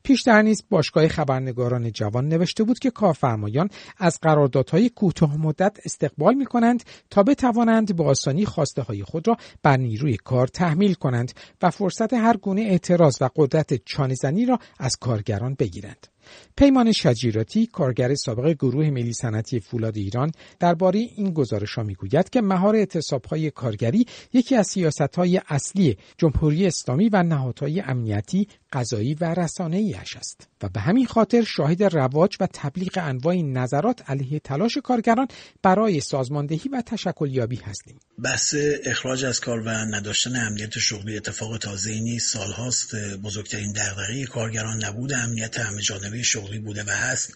پیشتر 0.03 0.41
نیز 0.41 0.63
باشگاه 0.69 1.07
خبرنگاران 1.07 1.91
جوان 1.91 2.27
نوشته 2.27 2.63
بود 2.63 2.79
که 2.79 2.91
کارفرمایان 2.91 3.69
از 3.97 4.19
قراردادهای 4.21 4.89
کوتاه 4.89 5.37
مدت 5.37 5.77
استقبال 5.85 6.33
می 6.33 6.45
کنند 6.45 6.83
تا 7.09 7.23
بتوانند 7.23 7.95
به 7.95 8.03
آسانی 8.03 8.45
خواسته 8.45 8.81
های 8.81 9.03
خود 9.03 9.27
را 9.27 9.37
بر 9.63 9.77
نیروی 9.77 10.17
کار 10.17 10.47
تحمیل 10.47 10.93
کنند 10.93 11.31
و 11.61 11.69
فرصت 11.69 12.13
هر 12.13 12.37
گونه 12.37 12.61
اعتراض 12.61 13.17
و 13.21 13.29
قدرت 13.35 13.85
چانهزنی 13.85 14.45
را 14.45 14.59
از 14.79 14.95
کارگران 14.95 15.55
بگیرند. 15.59 16.07
پیمان 16.57 16.91
شجیراتی 16.91 17.67
کارگر 17.67 18.15
سابق 18.15 18.49
گروه 18.51 18.89
ملی 18.89 19.13
صنعتی 19.13 19.59
فولاد 19.59 19.97
ایران 19.97 20.31
درباره 20.59 20.99
این 20.99 21.33
گزارش 21.33 21.73
ها 21.73 21.83
می‌گوید 21.83 22.29
که 22.29 22.41
مهار 22.41 22.75
اعتصابهای 22.75 23.51
کارگری 23.51 24.05
یکی 24.33 24.55
از 24.55 24.75
های 25.17 25.41
اصلی 25.49 25.97
جمهوری 26.17 26.67
اسلامی 26.67 27.09
و 27.09 27.23
نهادهای 27.23 27.81
امنیتی 27.81 28.47
قضایی 28.73 29.13
و 29.13 29.33
رسانه 29.33 29.77
ایش 29.77 30.15
است. 30.15 30.47
و 30.63 30.69
به 30.69 30.79
همین 30.79 31.05
خاطر 31.05 31.43
شاهد 31.43 31.83
رواج 31.83 32.37
و 32.39 32.47
تبلیغ 32.53 32.91
انواع 33.01 33.35
نظرات 33.35 34.09
علیه 34.09 34.39
تلاش 34.39 34.77
کارگران 34.77 35.27
برای 35.63 35.99
سازماندهی 35.99 36.69
و 36.71 36.81
تشکلیابی 36.81 37.55
هستیم. 37.55 37.99
بحث 38.23 38.55
اخراج 38.85 39.25
از 39.25 39.39
کار 39.39 39.59
و 39.59 39.69
نداشتن 39.69 40.35
امنیت 40.35 40.79
شغلی 40.79 41.17
اتفاق 41.17 41.57
تازه 41.57 41.99
نیست 41.99 42.33
سالهاست. 42.33 42.95
بزرگترین 43.23 43.71
دغدغه 43.71 44.25
کارگران 44.25 44.83
نبود 44.85 45.13
امنیت 45.13 45.59
همه 45.59 45.81
جانبه 46.15 46.23
شغلی 46.23 46.59
بوده 46.59 46.83
و 46.83 46.89
هست 46.89 47.33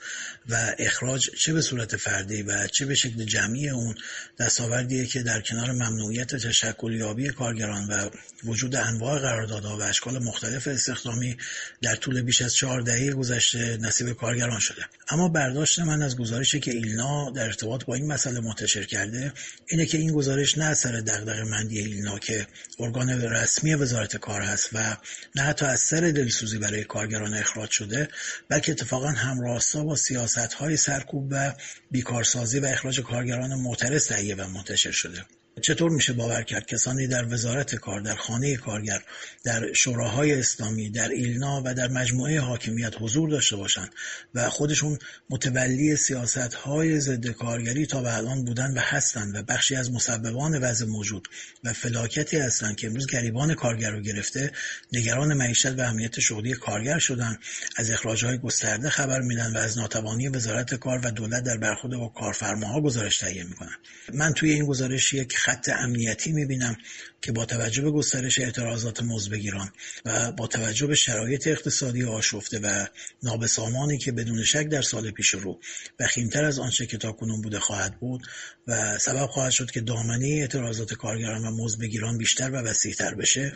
و 0.50 0.76
اخراج 0.80 1.30
چه 1.38 1.54
به 1.54 1.62
صورت 1.62 1.98
فردی 1.98 2.44
و 2.44 2.68
چه 2.68 2.86
به 2.86 2.96
شکل 2.96 3.24
جمعی 3.24 3.70
اون 3.70 3.96
دستاوردیه 4.40 5.06
که 5.06 5.24
در 5.24 5.42
کنار 5.42 5.72
ممنوعیت 5.72 6.36
تشکلیابی 6.36 7.30
کارگران 7.30 7.88
و 7.88 8.10
وجود 8.44 8.76
انواع 8.76 9.20
قراردادها 9.20 9.78
و 9.78 9.82
اشکال 9.82 10.24
مختلف 10.24 10.68
استخدامی 10.68 11.38
در 11.82 11.96
طول 11.96 12.22
بیش 12.22 12.42
از 12.42 12.56
چهار 12.56 12.82
دهه 12.82 13.14
گذشته 13.14 13.78
نصیب 13.78 14.14
کارگران 14.14 14.60
شده. 14.60 14.86
اما 15.10 15.30
برداشت 15.30 15.80
من 15.80 16.02
از 16.02 16.18
گزارشی 16.18 16.60
که 16.60 16.72
ایلنا 16.72 17.30
در 17.30 17.46
ارتباط 17.46 17.86
با 17.86 17.96
این 17.96 18.08
مسئله 18.08 18.40
منتشر 18.40 18.84
کرده 18.84 19.34
اینه 19.68 19.86
که 19.86 19.98
این 19.98 20.14
گزارش 20.14 20.58
نه 20.58 20.66
اثر 20.66 20.92
دغدغه 20.92 21.44
مندی 21.44 21.80
ایلنا 21.80 22.20
که 22.20 22.48
ارگان 22.80 23.22
رسمی 23.22 23.74
وزارت 23.74 24.18
کار 24.18 24.42
هست 24.42 24.70
و 24.74 24.98
نه 25.36 25.42
حتی 25.42 25.66
اثر 25.66 26.12
دلسوزی 26.12 26.58
برای 26.58 26.84
کارگران 26.84 27.34
اخراج 27.34 27.70
شده 27.70 28.08
بلکه 28.50 28.69
اتفاقا 28.72 29.08
همراستا 29.08 29.84
با 29.84 29.96
سیاست 29.96 30.54
های 30.54 30.78
سرکوب 30.78 31.28
و 31.32 31.54
بیکارسازی 31.92 32.60
و 32.60 32.66
اخراج 32.66 33.02
کارگران 33.02 33.56
معترض 33.56 34.08
تهیه 34.08 34.36
و 34.36 34.48
منتشر 34.48 34.92
شده. 34.92 35.26
چطور 35.62 35.92
میشه 35.92 36.14
باور 36.14 36.44
کرد 36.44 36.66
کسانی 36.66 37.08
در 37.08 37.34
وزارت 37.34 37.76
کار 37.76 38.02
در 38.02 38.16
خانه 38.16 38.58
کارگر 38.58 39.02
در 39.44 39.74
شوراهای 39.74 40.40
اسلامی 40.40 40.90
در 40.90 41.10
ایلنا 41.10 41.62
و 41.66 41.74
در 41.74 41.88
مجموعه 41.88 42.40
حاکمیت 42.40 42.94
حضور 43.00 43.30
داشته 43.30 43.56
باشند 43.56 43.92
و 44.36 44.50
خودشون 44.50 45.00
متولی 45.30 45.96
سیاست 45.96 46.54
های 46.54 47.00
ضد 47.00 47.28
کارگری 47.28 47.86
تا 47.86 48.02
به 48.02 48.18
الان 48.18 48.46
بودن 48.46 48.74
و 48.74 48.80
هستند 48.80 49.36
و 49.36 49.44
بخشی 49.44 49.76
از 49.76 49.92
مسببان 49.92 50.58
وضع 50.58 50.86
موجود 50.86 51.28
و 51.64 51.74
فلاکتی 51.74 52.38
هستند 52.38 52.76
که 52.76 52.88
امروز 52.88 53.08
گریبان 53.08 53.54
کارگر 53.54 53.92
رو 53.92 54.02
گرفته 54.02 54.52
نگران 54.94 55.34
معیشت 55.34 55.80
و 55.80 55.82
امنیت 55.82 56.20
شغلی 56.20 56.54
کارگر 56.54 57.00
شدن. 57.00 57.38
از 57.76 57.92
اخراجهای 57.92 58.38
گسترده 58.38 58.90
خبر 58.90 59.22
میدن 59.22 59.54
و 59.54 59.58
از 59.58 59.78
ناتوانی 59.78 60.28
وزارت 60.30 60.76
کار 60.76 61.02
و 61.04 61.12
دولت 61.12 61.44
در 61.44 61.58
برخورد 61.58 61.94
با 61.94 62.08
کارفرماها 62.08 62.82
گزارش 62.82 63.18
تهیه 63.18 63.44
می‌کنن. 63.44 63.78
من 64.14 64.34
توی 64.34 64.52
این 64.52 64.66
گزارش 64.66 65.14
یک 65.14 65.36
خط 65.50 65.70
امنیتی 65.70 66.32
می‌بینم 66.32 66.78
که 67.22 67.32
با 67.32 67.46
توجه 67.46 67.82
به 67.82 67.92
گسترش 67.92 68.40
اعتراضات 68.40 69.04
مزبگیران 69.04 69.72
و 70.06 70.32
با 70.32 70.48
توجه 70.48 70.88
به 70.88 70.96
شرایط 70.96 71.48
اقتصادی 71.48 72.04
آشفته 72.04 72.60
و 72.60 72.86
نابسامانی 73.24 73.98
که 73.98 74.12
بدون 74.12 74.44
شک 74.44 74.68
در 74.68 74.82
سال 74.82 75.12
پیش 75.12 75.30
رو 75.30 75.60
وخیمتر 76.00 76.46
از 76.46 76.60
آنچه 76.60 76.86
که 76.86 76.98
تاکنون 76.98 77.42
بوده 77.42 77.60
خواهد 77.60 78.00
بود 78.00 78.22
و 78.68 78.98
سبب 78.98 79.26
خواهد 79.26 79.52
شد 79.52 79.72
که 79.72 79.82
دامنه 79.82 80.28
اعتراضات 80.28 80.94
کارگران 80.94 81.46
و 81.46 81.64
مزبگیران 81.64 82.18
بیشتر 82.18 82.52
و 82.52 82.56
وسیعتر 82.56 83.16
بشه 83.16 83.54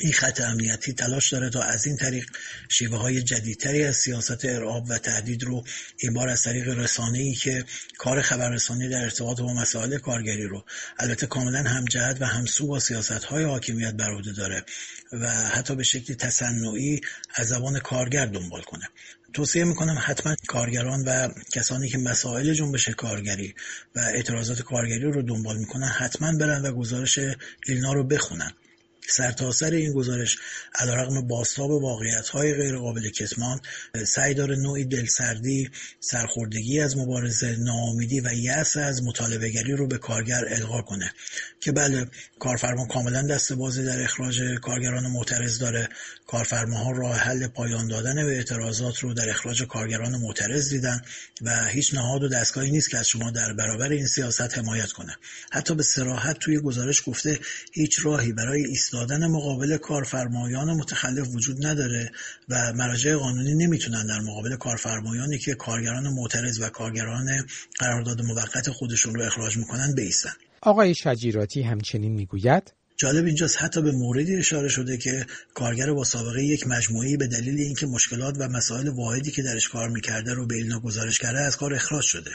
این 0.00 0.12
خط 0.12 0.40
امنیتی 0.40 0.92
تلاش 0.92 1.32
داره 1.32 1.50
تا 1.50 1.62
از 1.62 1.86
این 1.86 1.96
طریق 1.96 2.26
شیوه 2.68 2.98
های 2.98 3.22
جدیدتری 3.22 3.84
از 3.84 3.96
سیاست 3.96 4.44
ارعاب 4.44 4.90
و 4.90 4.98
تهدید 4.98 5.44
رو 5.44 5.64
این 5.98 6.12
بار 6.12 6.28
از 6.28 6.42
طریق 6.42 6.68
رسانه 6.68 7.18
ای 7.18 7.34
که 7.34 7.64
کار 7.98 8.22
خبررسانی 8.22 8.88
در 8.88 9.02
ارتباط 9.02 9.40
با 9.40 9.54
مسائل 9.54 9.98
کارگری 9.98 10.46
رو 10.46 10.64
البته 10.98 11.26
کاملا 11.26 11.62
همجهت 11.62 12.16
و 12.20 12.26
همسو 12.26 12.66
با 12.66 12.80
سیاست 12.80 13.24
های 13.24 13.44
حاکمیت 13.44 13.94
بر 13.94 14.20
داره 14.36 14.64
و 15.12 15.28
حتی 15.28 15.74
به 15.74 15.82
شکلی 15.82 16.16
تصنعی 16.16 17.00
از 17.34 17.48
زبان 17.48 17.78
کارگر 17.78 18.26
دنبال 18.26 18.62
کنه. 18.62 18.88
توصیه 19.32 19.64
می‌کنم 19.64 19.98
حتما 20.00 20.36
کارگران 20.46 21.04
و 21.04 21.28
کسانی 21.52 21.88
که 21.88 21.98
مسائل 21.98 22.52
جنبش 22.52 22.88
کارگری 22.88 23.54
و 23.96 23.98
اعتراضات 23.98 24.62
کارگری 24.62 25.12
رو 25.12 25.22
دنبال 25.22 25.58
می‌کنن 25.58 25.88
حتما 25.88 26.32
برن 26.32 26.62
و 26.62 26.72
گزارش 26.72 27.18
ایلنا 27.66 27.92
رو 27.92 28.04
بخونن. 28.04 28.52
سرتاسر 29.08 29.66
سر 29.66 29.74
این 29.76 29.92
گزارش 29.92 30.38
علیرغم 30.74 31.28
های 32.32 32.54
غیر 32.54 32.76
قابل 32.76 33.08
کتمان 33.08 33.60
سعی 34.06 34.34
داره 34.34 34.56
نوعی 34.56 34.84
دلسردی 34.84 35.70
سرخوردگی 36.00 36.80
از 36.80 36.96
مبارزه 36.96 37.56
ناامیدی 37.56 38.20
و 38.20 38.32
یأس 38.32 38.76
از 38.76 39.02
مطالبهگری 39.02 39.72
رو 39.72 39.86
به 39.86 39.98
کارگر 39.98 40.44
القا 40.48 40.82
کنه. 40.82 41.12
که 41.60 41.72
بله 41.72 42.06
کارفرما 42.38 42.86
کاملا 42.86 43.22
دست 43.22 43.52
بازی 43.52 43.84
در 43.84 44.02
اخراج 44.02 44.42
کارگران 44.62 45.06
معترض 45.06 45.58
داره. 45.58 45.88
کارفرماها 46.26 46.90
راه 46.90 47.16
حل 47.16 47.46
پایان 47.46 47.88
دادن 47.88 48.14
به 48.14 48.36
اعتراضات 48.36 48.98
رو 48.98 49.14
در 49.14 49.30
اخراج 49.30 49.62
کارگران 49.62 50.16
معترض 50.16 50.68
دیدن 50.68 51.00
و 51.42 51.64
هیچ 51.66 51.94
نهاد 51.94 52.22
و 52.22 52.28
دستگاهی 52.28 52.70
نیست 52.70 52.90
که 52.90 52.98
از 52.98 53.08
شما 53.08 53.30
در 53.30 53.52
برابر 53.52 53.90
این 53.90 54.06
سیاست 54.06 54.58
حمایت 54.58 54.92
کنه. 54.92 55.16
حتی 55.52 55.74
به 55.74 55.82
سراحت 55.82 56.38
توی 56.38 56.58
گزارش 56.58 57.02
گفته 57.06 57.40
هیچ 57.72 58.06
راهی 58.06 58.32
برای 58.32 58.64
ایستادن 58.64 59.01
مقابل 59.10 59.76
کارفرمایان 59.76 60.70
متخلف 60.76 61.28
وجود 61.34 61.66
نداره 61.66 62.10
و 62.48 62.72
مراجع 62.72 63.16
قانونی 63.16 63.54
نمی‌تونن 63.54 64.06
در 64.06 64.20
مقابل 64.20 64.56
کارفرمایانی 64.56 65.38
که 65.38 65.54
کارگران 65.54 66.08
معترض 66.08 66.60
و 66.60 66.68
کارگران 66.68 67.46
قرارداد 67.78 68.22
موقت 68.22 68.70
خودشون 68.70 69.14
رو 69.14 69.22
اخراج 69.22 69.56
می‌کنن 69.56 69.94
بیستن. 69.94 70.32
آقای 70.62 70.94
شجیراتی 70.94 71.62
همچنین 71.62 72.12
می‌گوید 72.12 72.72
جالب 73.02 73.26
اینجاست 73.26 73.62
حتی 73.62 73.82
به 73.82 73.92
موردی 73.92 74.36
اشاره 74.36 74.68
شده 74.68 74.96
که 74.96 75.26
کارگر 75.54 75.92
با 75.92 76.04
سابقه 76.04 76.44
یک 76.44 76.66
مجموعی 76.66 77.16
به 77.16 77.26
دلیل 77.26 77.58
اینکه 77.60 77.86
مشکلات 77.86 78.34
و 78.38 78.48
مسائل 78.48 78.88
واحدی 78.88 79.30
که 79.30 79.42
درش 79.42 79.68
کار 79.68 79.88
می‌کرده 79.88 80.34
رو 80.34 80.46
به 80.46 80.54
ایلنا 80.54 80.80
گزارش 80.80 81.18
کرده 81.18 81.40
از 81.40 81.56
کار 81.56 81.74
اخراج 81.74 82.04
شده. 82.04 82.30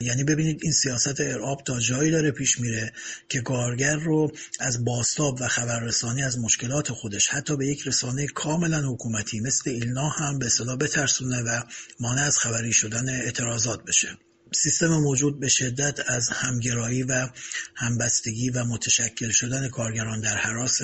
یعنی 0.00 0.24
ببینید 0.24 0.60
این 0.62 0.72
سیاست 0.72 1.20
ارعاب 1.20 1.62
تا 1.64 1.80
جایی 1.80 2.10
داره 2.10 2.30
پیش 2.30 2.60
میره 2.60 2.92
که 3.28 3.40
کارگر 3.40 3.96
رو 3.96 4.32
از 4.60 4.84
باستاب 4.84 5.38
و 5.40 5.48
خبررسانی 5.48 6.22
از 6.22 6.38
مشکلات 6.38 6.92
خودش 6.92 7.28
حتی 7.28 7.56
به 7.56 7.66
یک 7.66 7.86
رسانه 7.86 8.26
کاملا 8.26 8.92
حکومتی 8.92 9.40
مثل 9.40 9.70
ایلنا 9.70 10.08
هم 10.08 10.38
به 10.38 10.46
اصطلاح 10.46 10.76
بترسونه 10.76 11.42
و 11.42 11.62
مانع 12.00 12.22
از 12.22 12.38
خبری 12.38 12.72
شدن 12.72 13.08
اعتراضات 13.08 13.84
بشه. 13.84 14.08
سیستم 14.54 14.88
موجود 14.88 15.40
به 15.40 15.48
شدت 15.48 16.10
از 16.10 16.28
همگرایی 16.28 17.02
و 17.02 17.28
همبستگی 17.74 18.50
و 18.50 18.64
متشکل 18.64 19.30
شدن 19.30 19.68
کارگران 19.68 20.20
در 20.20 20.36
حراس 20.36 20.80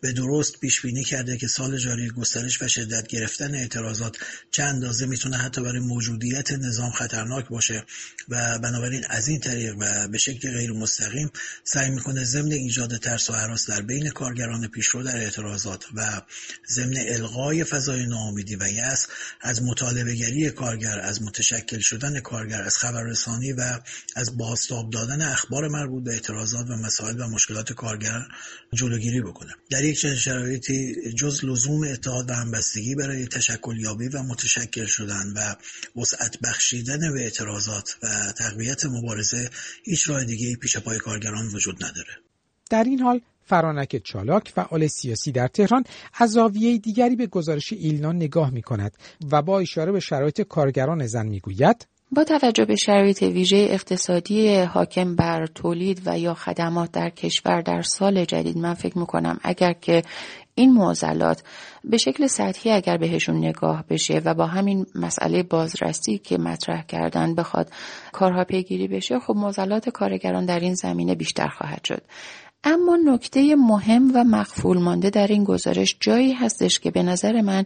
به 0.00 0.12
درست 0.12 0.60
پیش 0.60 0.80
بینی 0.80 1.04
کرده 1.04 1.36
که 1.36 1.46
سال 1.46 1.76
جاری 1.76 2.10
گسترش 2.10 2.62
و 2.62 2.68
شدت 2.68 3.06
گرفتن 3.06 3.54
اعتراضات 3.54 4.16
چند 4.50 4.78
اندازه 4.78 5.06
می‌تونه 5.06 5.36
حتی 5.36 5.60
برای 5.60 5.80
موجودیت 5.80 6.52
نظام 6.52 6.90
خطرناک 6.90 7.48
باشه 7.48 7.84
و 8.28 8.58
بنابراین 8.58 9.04
از 9.08 9.28
این 9.28 9.40
طریق 9.40 9.74
و 9.78 10.08
به 10.08 10.18
شکل 10.18 10.50
غیر 10.50 10.72
مستقیم 10.72 11.30
سعی 11.64 11.90
می‌کنه 11.90 12.24
ضمن 12.24 12.52
ایجاد 12.52 12.96
ترس 12.96 13.30
و 13.30 13.32
حراس 13.32 13.70
در 13.70 13.82
بین 13.82 14.10
کارگران 14.10 14.68
پیشرو 14.68 15.02
در 15.02 15.16
اعتراضات 15.16 15.84
و 15.94 16.22
ضمن 16.68 16.96
الغای 17.08 17.64
فضای 17.64 18.06
ناامیدی 18.06 18.56
و 18.56 18.68
یأس 18.68 19.06
از 19.40 19.62
مطالبهگری 19.62 20.50
کارگر 20.50 21.00
از 21.00 21.22
متشکل 21.22 21.78
شدن 21.78 22.20
کارگر 22.20 22.62
از 22.62 22.78
خبررسانی 22.78 23.52
و 23.52 23.80
از 24.16 24.36
بازتاب 24.36 24.90
دادن 24.90 25.22
اخبار 25.22 25.68
مربوط 25.68 26.04
به 26.04 26.12
اعتراضات 26.12 26.66
و 26.70 26.76
مسائل 26.76 27.20
و 27.20 27.28
مشکلات 27.28 27.72
کارگر 27.72 28.22
جلوگیری 28.74 29.20
بکنه. 29.20 29.52
در 29.70 29.82
یک 29.88 30.00
چنین 30.00 30.14
شرایطی 30.14 30.94
جز 31.12 31.44
لزوم 31.44 31.82
اتحاد 31.82 32.30
و 32.30 32.32
همبستگی 32.32 32.94
برای 32.94 33.26
تشکل 33.26 33.76
یابی 33.78 34.08
و 34.08 34.22
متشکل 34.22 34.86
شدن 34.86 35.32
و 35.36 35.54
وسعت 36.00 36.38
بخشیدن 36.40 37.12
به 37.12 37.20
اعتراضات 37.20 37.96
و 38.02 38.06
تقویت 38.38 38.86
مبارزه 38.86 39.50
هیچ 39.84 40.08
راه 40.08 40.24
دیگه 40.24 40.56
پیش 40.56 40.76
پای 40.76 40.98
کارگران 40.98 41.46
وجود 41.46 41.84
نداره. 41.84 42.12
در 42.70 42.84
این 42.84 43.00
حال 43.00 43.20
فرانک 43.46 44.02
چالاک 44.04 44.52
فعال 44.54 44.86
سیاسی 44.86 45.32
در 45.32 45.48
تهران 45.48 45.84
از 46.14 46.30
زاویه 46.30 46.78
دیگری 46.78 47.16
به 47.16 47.26
گزارش 47.26 47.72
ایلنا 47.72 48.12
نگاه 48.12 48.50
می 48.50 48.62
کند 48.62 48.96
و 49.32 49.42
با 49.42 49.60
اشاره 49.60 49.92
به 49.92 50.00
شرایط 50.00 50.40
کارگران 50.40 51.06
زن 51.06 51.26
می 51.26 51.40
گوید 51.40 51.86
با 52.12 52.24
توجه 52.24 52.64
به 52.64 52.76
شرایط 52.76 53.22
ویژه 53.22 53.68
اقتصادی 53.70 54.56
حاکم 54.56 55.16
بر 55.16 55.46
تولید 55.46 56.02
و 56.06 56.18
یا 56.18 56.34
خدمات 56.34 56.92
در 56.92 57.10
کشور 57.10 57.60
در 57.60 57.82
سال 57.82 58.24
جدید 58.24 58.58
من 58.58 58.74
فکر 58.74 58.98
می‌کنم 58.98 59.38
اگر 59.42 59.72
که 59.72 60.02
این 60.54 60.72
معضلات 60.72 61.42
به 61.84 61.96
شکل 61.96 62.26
سطحی 62.26 62.70
اگر 62.70 62.96
بهشون 62.96 63.36
نگاه 63.36 63.84
بشه 63.90 64.22
و 64.24 64.34
با 64.34 64.46
همین 64.46 64.86
مسئله 64.94 65.42
بازرسی 65.42 66.18
که 66.18 66.38
مطرح 66.38 66.82
کردن 66.82 67.34
بخواد 67.34 67.70
کارها 68.12 68.44
پیگیری 68.44 68.88
بشه 68.88 69.18
خب 69.18 69.34
معضلات 69.36 69.88
کارگران 69.88 70.46
در 70.46 70.60
این 70.60 70.74
زمینه 70.74 71.14
بیشتر 71.14 71.48
خواهد 71.48 71.84
شد. 71.84 72.02
اما 72.64 72.96
نکته 72.96 73.56
مهم 73.56 74.10
و 74.14 74.24
مخفول 74.24 74.78
مانده 74.78 75.10
در 75.10 75.26
این 75.26 75.44
گزارش 75.44 75.96
جایی 76.00 76.32
هستش 76.32 76.80
که 76.80 76.90
به 76.90 77.02
نظر 77.02 77.40
من 77.40 77.64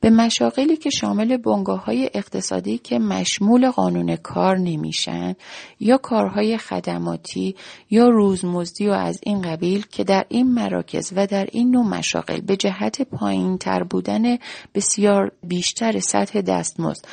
به 0.00 0.10
مشاقلی 0.10 0.76
که 0.76 0.90
شامل 0.90 1.36
بنگاه 1.36 1.84
های 1.84 2.10
اقتصادی 2.14 2.78
که 2.78 2.98
مشمول 2.98 3.70
قانون 3.70 4.16
کار 4.16 4.58
نمیشن 4.58 5.34
یا 5.80 5.96
کارهای 5.96 6.58
خدماتی 6.58 7.56
یا 7.90 8.08
روزمزدی 8.08 8.88
و 8.88 8.92
از 8.92 9.20
این 9.22 9.42
قبیل 9.42 9.86
که 9.90 10.04
در 10.04 10.26
این 10.28 10.54
مراکز 10.54 11.12
و 11.16 11.26
در 11.26 11.48
این 11.52 11.70
نوع 11.70 11.86
مشاقل 11.86 12.40
به 12.40 12.56
جهت 12.56 13.02
پایین 13.02 13.58
تر 13.58 13.82
بودن 13.82 14.38
بسیار 14.74 15.32
بیشتر 15.42 16.00
سطح 16.00 16.40
دستمزد 16.40 17.04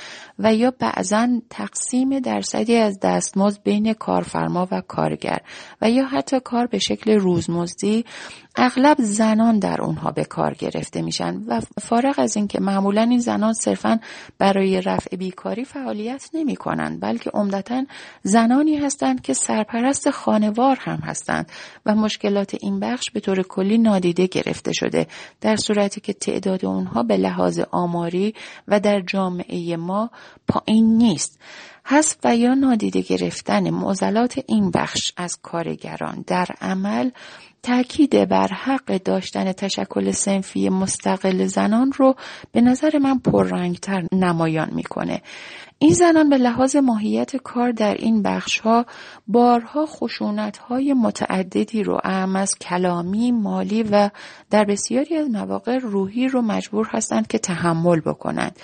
و 0.43 0.53
یا 0.53 0.73
بعضا 0.79 1.27
تقسیم 1.49 2.19
درصدی 2.19 2.75
از 2.75 2.99
دستمزد 2.99 3.63
بین 3.63 3.93
کارفرما 3.93 4.67
و 4.71 4.81
کارگر 4.81 5.37
و 5.81 5.89
یا 5.89 6.05
حتی 6.05 6.39
کار 6.39 6.67
به 6.67 6.79
شکل 6.79 7.11
روزمزدی 7.11 8.05
اغلب 8.55 8.97
زنان 8.99 9.59
در 9.59 9.81
اونها 9.81 10.11
به 10.11 10.23
کار 10.23 10.53
گرفته 10.53 11.01
میشن 11.01 11.43
و 11.47 11.61
فارغ 11.81 12.15
از 12.17 12.37
اینکه 12.37 12.59
معمولا 12.59 13.01
این 13.01 13.19
زنان 13.19 13.53
صرفا 13.53 13.99
برای 14.37 14.81
رفع 14.81 15.15
بیکاری 15.15 15.65
فعالیت 15.65 16.29
نمی 16.33 16.55
کنند 16.55 17.01
بلکه 17.01 17.29
عمدتا 17.29 17.85
زنانی 18.23 18.77
هستند 18.77 19.21
که 19.21 19.33
سرپرست 19.33 20.09
خانوار 20.09 20.77
هم 20.81 20.99
هستند 20.99 21.51
و 21.85 21.95
مشکلات 21.95 22.55
این 22.61 22.79
بخش 22.79 23.11
به 23.11 23.19
طور 23.19 23.41
کلی 23.43 23.77
نادیده 23.77 24.27
گرفته 24.27 24.73
شده 24.73 25.07
در 25.41 25.55
صورتی 25.55 26.01
که 26.01 26.13
تعداد 26.13 26.65
اونها 26.65 27.03
به 27.03 27.17
لحاظ 27.17 27.59
آماری 27.71 28.35
و 28.67 28.79
در 28.79 29.01
جامعه 29.01 29.77
ما 29.77 30.09
پایین 30.47 30.97
نیست. 30.97 31.39
حذف 31.85 32.17
و 32.23 32.35
یا 32.35 32.53
نادیده 32.53 33.01
گرفتن 33.01 33.69
معضلات 33.69 34.39
این 34.47 34.71
بخش 34.71 35.13
از 35.17 35.39
کارگران 35.41 36.23
در 36.27 36.47
عمل 36.61 37.09
تاکید 37.63 38.29
بر 38.29 38.47
حق 38.47 38.97
داشتن 38.97 39.51
تشکل 39.51 40.11
سنفی 40.11 40.69
مستقل 40.69 41.45
زنان 41.45 41.91
رو 41.91 42.15
به 42.51 42.61
نظر 42.61 42.97
من 42.97 43.19
پررنگتر 43.19 44.07
نمایان 44.11 44.69
می‌کنه 44.73 45.21
این 45.79 45.93
زنان 45.93 46.29
به 46.29 46.37
لحاظ 46.37 46.75
ماهیت 46.75 47.35
کار 47.35 47.71
در 47.71 47.93
این 47.93 48.23
بخش 48.23 48.59
ها 48.59 48.85
بارها 49.27 49.85
خشونت 49.85 50.57
های 50.57 50.93
متعددی 50.93 51.83
رو 51.83 51.99
اهم 52.03 52.35
از 52.35 52.55
کلامی، 52.55 53.31
مالی 53.31 53.83
و 53.83 54.09
در 54.49 54.63
بسیاری 54.63 55.15
از 55.17 55.29
مواقع 55.29 55.77
روحی 55.77 56.27
رو 56.27 56.41
مجبور 56.41 56.87
هستند 56.91 57.27
که 57.27 57.37
تحمل 57.37 57.99
بکنند. 57.99 58.59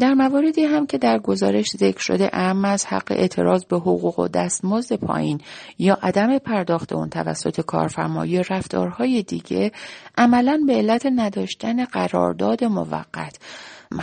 در 0.00 0.14
مواردی 0.14 0.64
هم 0.64 0.86
که 0.86 0.98
در 0.98 1.18
گزارش 1.18 1.66
ذکر 1.66 2.00
شده 2.00 2.30
اهم 2.32 2.64
از 2.64 2.86
حق 2.86 3.12
اعتراض 3.12 3.64
به 3.64 3.76
حقوق 3.76 4.18
و 4.18 4.28
دستمزد 4.28 4.96
پایین 4.96 5.40
یا 5.78 5.98
عدم 6.02 6.38
پرداخت 6.38 6.92
اون 6.92 7.08
توسط 7.08 7.60
کارفرمایی 7.60 8.42
رفتارهای 8.42 9.22
دیگه 9.22 9.72
عملا 10.18 10.60
به 10.66 10.72
علت 10.74 11.06
نداشتن 11.16 11.84
قرارداد 11.84 12.64
موقت. 12.64 13.38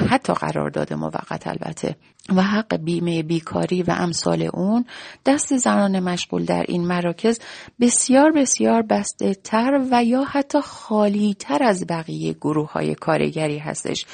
حتی 0.09 0.33
قرارداد 0.33 0.93
موقت 0.93 1.47
البته. 1.47 1.95
و 2.35 2.41
حق 2.41 2.75
بیمه 2.75 3.23
بیکاری 3.23 3.83
و 3.83 3.91
امثال 3.91 4.49
اون. 4.53 4.85
دست 5.25 5.57
زنان 5.57 5.99
مشغول 5.99 6.45
در 6.45 6.65
این 6.67 6.87
مراکز 6.87 7.39
بسیار 7.79 8.31
بسیار 8.31 8.81
بسته 8.81 9.33
تر 9.33 9.87
و 9.91 10.03
یا 10.03 10.23
حتی 10.23 10.61
خالی 10.61 11.35
تر 11.39 11.63
از 11.63 11.87
بقیه 11.87 12.33
گروه 12.33 12.71
های 12.71 12.95
کارگری 12.95 13.57
هستش. 13.57 14.05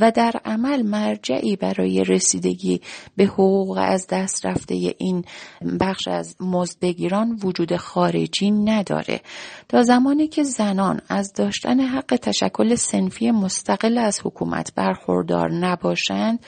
و 0.00 0.10
در 0.10 0.32
عمل 0.44 0.82
مرجعی 0.82 1.56
برای 1.56 2.04
رسیدگی 2.04 2.80
به 3.16 3.24
حقوق 3.24 3.78
از 3.82 4.06
دست 4.06 4.46
رفته 4.46 4.94
این 4.98 5.24
بخش 5.80 6.08
از 6.08 6.36
مزدگیران 6.40 7.38
وجود 7.44 7.76
خارجی 7.76 8.50
نداره. 8.50 9.20
تا 9.68 9.82
زمانی 9.82 10.28
که 10.28 10.42
زنان 10.42 11.00
از 11.08 11.32
داشتن 11.32 11.80
حق 11.80 12.16
تشکل 12.22 12.74
سنفی 12.74 13.30
مستقل 13.30 13.98
از 13.98 14.20
حکومت 14.24 14.72
برخوردار 15.22 15.50
نباشند 15.52 16.38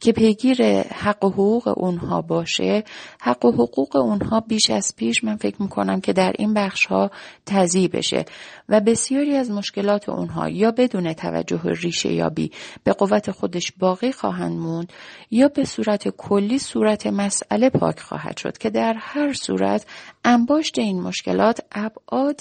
که 0.00 0.12
پیگیر 0.12 0.62
حق 0.80 1.24
و 1.24 1.28
حقوق 1.28 1.78
اونها 1.78 2.22
باشه 2.22 2.84
حق 3.20 3.44
و 3.44 3.52
حقوق 3.52 3.96
اونها 3.96 4.40
بیش 4.40 4.70
از 4.70 4.94
پیش 4.96 5.24
من 5.24 5.36
فکر 5.36 5.62
می‌کنم 5.62 6.00
که 6.00 6.12
در 6.12 6.32
این 6.38 6.54
بخش 6.54 6.86
ها 6.86 7.10
تضیع 7.46 7.88
بشه. 7.88 8.24
و 8.68 8.80
بسیاری 8.80 9.36
از 9.36 9.50
مشکلات 9.50 10.08
اونها 10.08 10.48
یا 10.48 10.70
بدون 10.70 11.12
توجه 11.12 11.60
ریشه 11.64 12.12
یابی 12.12 12.50
به 12.84 12.92
قوت 12.92 13.30
خودش 13.30 13.72
باقی 13.78 14.12
خواهند 14.12 14.58
موند 14.58 14.92
یا 15.30 15.48
به 15.48 15.64
صورت 15.64 16.08
کلی 16.08 16.58
صورت 16.58 17.06
مسئله 17.06 17.70
پاک 17.70 18.00
خواهد 18.00 18.36
شد 18.36 18.58
که 18.58 18.70
در 18.70 18.94
هر 18.98 19.32
صورت 19.32 19.86
انباشت 20.24 20.78
این 20.78 21.00
مشکلات 21.00 21.60
ابعاد 21.72 22.40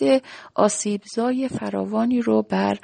آسیبزای 0.55 1.47
فراوانی 1.47 2.21
رو 2.21 2.41
بر 2.41 2.77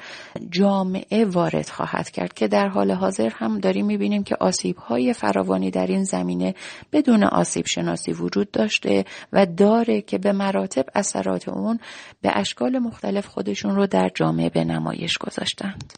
جامعه 0.49 1.25
وارد 1.25 1.69
خواهد 1.69 2.09
کرد 2.09 2.33
که 2.33 2.47
در 2.47 2.67
حال 2.67 2.91
حاضر 2.91 3.29
هم 3.29 3.59
داریم 3.59 3.85
می‌بینیم 3.85 4.23
که 4.23 4.35
آسیبهای 4.59 5.13
فراوانی 5.13 5.71
در 5.71 5.87
این 5.87 6.03
زمینه 6.03 6.55
بدون 6.91 7.23
آسیب 7.23 7.65
شناسی 7.65 8.11
وجود 8.11 8.51
داشته 8.51 9.05
و 9.33 9.45
داره 9.45 10.01
که 10.01 10.17
به 10.17 10.31
مراتب 10.31 10.85
اثرات 10.95 11.49
اون 11.49 11.79
به 12.21 12.31
اشکال 12.37 12.79
مختلف 12.79 13.27
خودشون 13.27 13.75
رو 13.75 13.87
در 13.87 14.09
جامعه 14.15 14.49
به 14.49 14.63
نمایش 14.63 15.17
گذاشتند. 15.17 15.93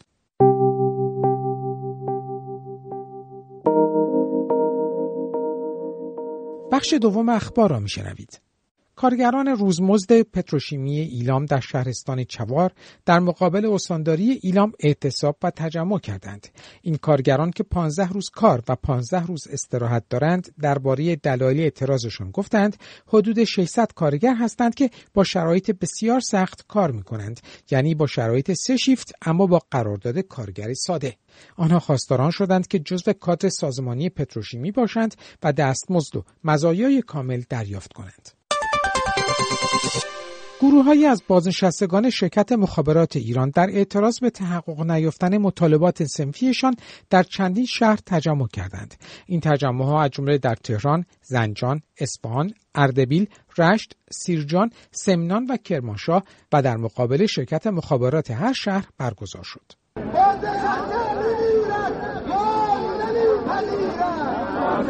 بخش 6.71 6.93
دوم 6.93 7.29
اخبار 7.29 7.69
را 7.69 7.79
میشنوید. 7.79 8.50
کارگران 8.95 9.47
روزمزد 9.47 10.21
پتروشیمی 10.21 10.99
ایلام 10.99 11.45
در 11.45 11.59
شهرستان 11.59 12.23
چوار 12.23 12.71
در 13.05 13.19
مقابل 13.19 13.65
استانداری 13.65 14.39
ایلام 14.41 14.73
اعتصاب 14.79 15.37
و 15.43 15.51
تجمع 15.51 15.99
کردند. 15.99 16.47
این 16.81 16.95
کارگران 16.95 17.51
که 17.51 17.63
15 17.63 18.07
روز 18.07 18.29
کار 18.29 18.63
و 18.69 18.75
15 18.75 19.25
روز 19.25 19.47
استراحت 19.47 20.03
دارند 20.09 20.55
درباره 20.61 21.15
دلایل 21.15 21.59
اعتراضشان 21.59 22.31
گفتند 22.31 22.77
حدود 23.07 23.43
600 23.43 23.93
کارگر 23.95 24.35
هستند 24.35 24.75
که 24.75 24.89
با 25.13 25.23
شرایط 25.23 25.71
بسیار 25.71 26.19
سخت 26.19 26.65
کار 26.67 26.91
می 26.91 27.03
کنند 27.03 27.39
یعنی 27.71 27.95
با 27.95 28.07
شرایط 28.07 28.53
سه 28.53 28.77
شیفت 28.77 29.11
اما 29.21 29.45
با 29.45 29.61
قرارداد 29.71 30.19
کارگر 30.19 30.73
ساده 30.73 31.15
آنها 31.55 31.79
خواستاران 31.79 32.31
شدند 32.31 32.67
که 32.67 32.79
جزو 32.79 33.13
کادر 33.13 33.49
سازمانی 33.49 34.09
پتروشیمی 34.09 34.71
باشند 34.71 35.15
و 35.43 35.53
دستمزد 35.53 36.15
و 36.15 36.23
مزایای 36.43 37.01
کامل 37.01 37.43
دریافت 37.49 37.93
کنند. 37.93 38.40
گروههایی 40.61 41.05
از 41.05 41.23
بازنشستگان 41.27 42.09
شرکت 42.09 42.51
مخابرات 42.51 43.15
ایران 43.15 43.49
در 43.49 43.69
اعتراض 43.69 44.19
به 44.19 44.29
تحقق 44.29 44.91
نیافتن 44.91 45.37
مطالبات 45.37 46.03
سنفیشان 46.03 46.75
در 47.09 47.23
چندین 47.23 47.65
شهر 47.65 47.99
تجمع 48.05 48.47
کردند. 48.47 48.95
این 49.25 49.39
تجمع 49.39 49.85
ها 49.85 50.03
از 50.03 50.09
جمله 50.09 50.37
در 50.37 50.55
تهران، 50.55 51.05
زنجان، 51.21 51.81
اصفهان، 51.99 52.53
اردبیل، 52.75 53.27
رشت، 53.57 53.95
سیرجان، 54.11 54.71
سمنان 54.91 55.45
و 55.45 55.57
کرمانشاه 55.57 56.23
و 56.53 56.61
در 56.61 56.77
مقابل 56.77 57.25
شرکت 57.25 57.67
مخابرات 57.67 58.31
هر 58.31 58.53
شهر 58.53 58.85
برگزار 58.97 59.43
شد. 59.43 59.71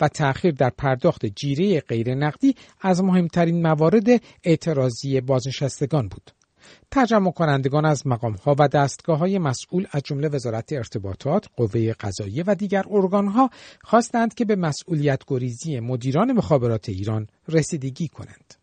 و 0.00 0.08
تأخیر 0.08 0.54
در 0.54 0.70
پرداخت 0.70 1.26
جیره 1.26 1.80
غیر 1.80 2.14
نقدی 2.14 2.54
از 2.80 3.02
مهمترین 3.02 3.62
موارد 3.62 4.06
اعتراضی 4.44 5.20
بازنشستگان 5.20 6.08
بود. 6.08 6.30
تجمع 6.90 7.30
کنندگان 7.30 7.84
از 7.84 8.06
مقامها 8.06 8.56
و 8.58 8.68
دستگاه 8.68 9.18
های 9.18 9.38
مسئول 9.38 9.86
از 9.90 10.02
جمله 10.04 10.28
وزارت 10.28 10.72
ارتباطات، 10.72 11.46
قوه 11.56 11.92
قضاییه 11.92 12.44
و 12.46 12.54
دیگر 12.54 12.84
ارگانها 12.90 13.50
خواستند 13.84 14.34
که 14.34 14.44
به 14.44 14.56
مسئولیت 14.56 15.22
گریزی 15.26 15.80
مدیران 15.80 16.32
مخابرات 16.32 16.88
ایران 16.88 17.26
رسیدگی 17.48 18.08
کنند. 18.08 18.59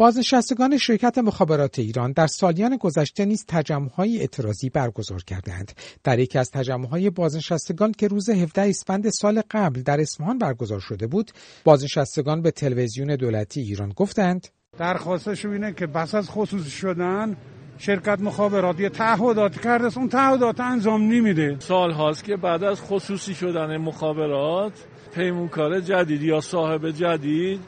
بازنشستگان 0.00 0.78
شرکت 0.78 1.18
مخابرات 1.18 1.78
ایران 1.78 2.12
در 2.12 2.26
سالیان 2.26 2.76
گذشته 2.76 3.24
نیز 3.24 3.44
تجمعهای 3.48 4.18
اعتراضی 4.18 4.70
برگزار 4.70 5.22
کردند. 5.22 5.72
در 6.04 6.18
یکی 6.18 6.38
از 6.38 6.50
تجمعهای 6.50 7.10
بازنشستگان 7.10 7.92
که 7.92 8.08
روز 8.08 8.30
17 8.30 8.62
اسفند 8.62 9.10
سال 9.10 9.42
قبل 9.50 9.82
در 9.82 10.00
اصفهان 10.00 10.38
برگزار 10.38 10.80
شده 10.80 11.06
بود، 11.06 11.30
بازنشستگان 11.64 12.42
به 12.42 12.50
تلویزیون 12.50 13.16
دولتی 13.16 13.60
ایران 13.60 13.92
گفتند: 13.96 14.48
درخواستش 14.78 15.44
اینه 15.44 15.72
که 15.72 15.86
بس 15.86 16.14
از 16.14 16.30
خصوصی 16.30 16.70
شدن 16.70 17.36
شرکت 17.78 18.20
مخابراتی 18.20 18.88
تعهدات 18.88 19.60
کرده 19.60 19.98
اون 19.98 20.08
تعهدات 20.08 20.60
انجام 20.60 21.02
نمیده 21.02 21.56
سال 21.58 21.92
هاست 21.92 22.24
که 22.24 22.36
بعد 22.36 22.64
از 22.64 22.80
خصوصی 22.80 23.34
شدن 23.34 23.76
مخابرات 23.76 24.72
پیمونکار 25.14 25.80
جدید 25.80 26.22
یا 26.22 26.40
صاحب 26.40 26.90
جدید 26.90 27.60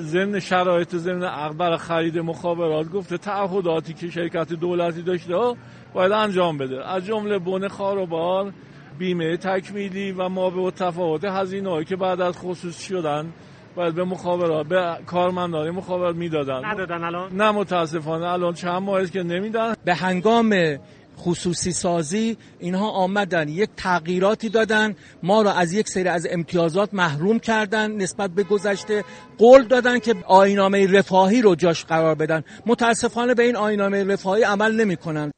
ضمن 0.00 0.40
شرایط 0.40 0.96
ضمن 0.96 1.22
عقد 1.22 1.76
خرید 1.76 2.18
مخابرات 2.18 2.90
گفته 2.90 3.18
تعهداتی 3.18 3.94
که 3.94 4.10
شرکت 4.10 4.52
دولتی 4.52 5.02
داشته 5.02 5.34
باید 5.94 6.12
انجام 6.12 6.58
بده. 6.58 6.88
از 6.88 7.06
جمله 7.06 7.38
بن 7.38 7.68
خاروبار 7.68 8.52
بیمه 8.98 9.36
تکمیلی 9.36 10.12
و 10.12 10.28
ما 10.28 10.50
به 10.50 10.70
تفاوت 10.70 11.24
هزینه 11.24 11.84
که 11.84 11.96
بعد 11.96 12.20
از 12.20 12.38
خصوص 12.38 12.80
شدن 12.80 13.32
باید 13.76 13.94
به 13.94 14.04
مخابرات 14.04 14.66
به 14.66 14.96
کارمندان 15.06 15.70
مخابرات 15.70 16.16
می‌دادن. 16.16 16.64
ندادن 16.64 17.04
الان؟ 17.04 17.32
نه 17.32 17.50
متاسفانه. 17.50 18.26
الان 18.26 18.54
چند 18.54 18.82
ماه 18.82 19.06
که 19.06 19.22
نمیدن. 19.22 19.74
به 19.84 19.94
هنگام 19.94 20.78
خصوصی 21.18 21.72
سازی 21.72 22.36
اینها 22.58 22.90
آمدن 22.90 23.48
یک 23.48 23.70
تغییراتی 23.76 24.48
دادن 24.48 24.96
ما 25.22 25.42
را 25.42 25.52
از 25.52 25.72
یک 25.72 25.88
سری 25.88 26.08
از 26.08 26.26
امتیازات 26.30 26.94
محروم 26.94 27.38
کردن 27.38 27.92
نسبت 27.92 28.30
به 28.30 28.42
گذشته 28.42 29.04
قول 29.38 29.64
دادن 29.64 29.98
که 29.98 30.14
آینامه 30.26 30.86
رفاهی 30.86 31.42
رو 31.42 31.54
جاش 31.54 31.84
قرار 31.84 32.14
بدن 32.14 32.44
متاسفانه 32.66 33.34
به 33.34 33.42
این 33.42 33.56
آینامه 33.56 34.04
رفاهی 34.04 34.42
عمل 34.42 34.80
نمی 34.80 34.96
کنن. 34.96 35.32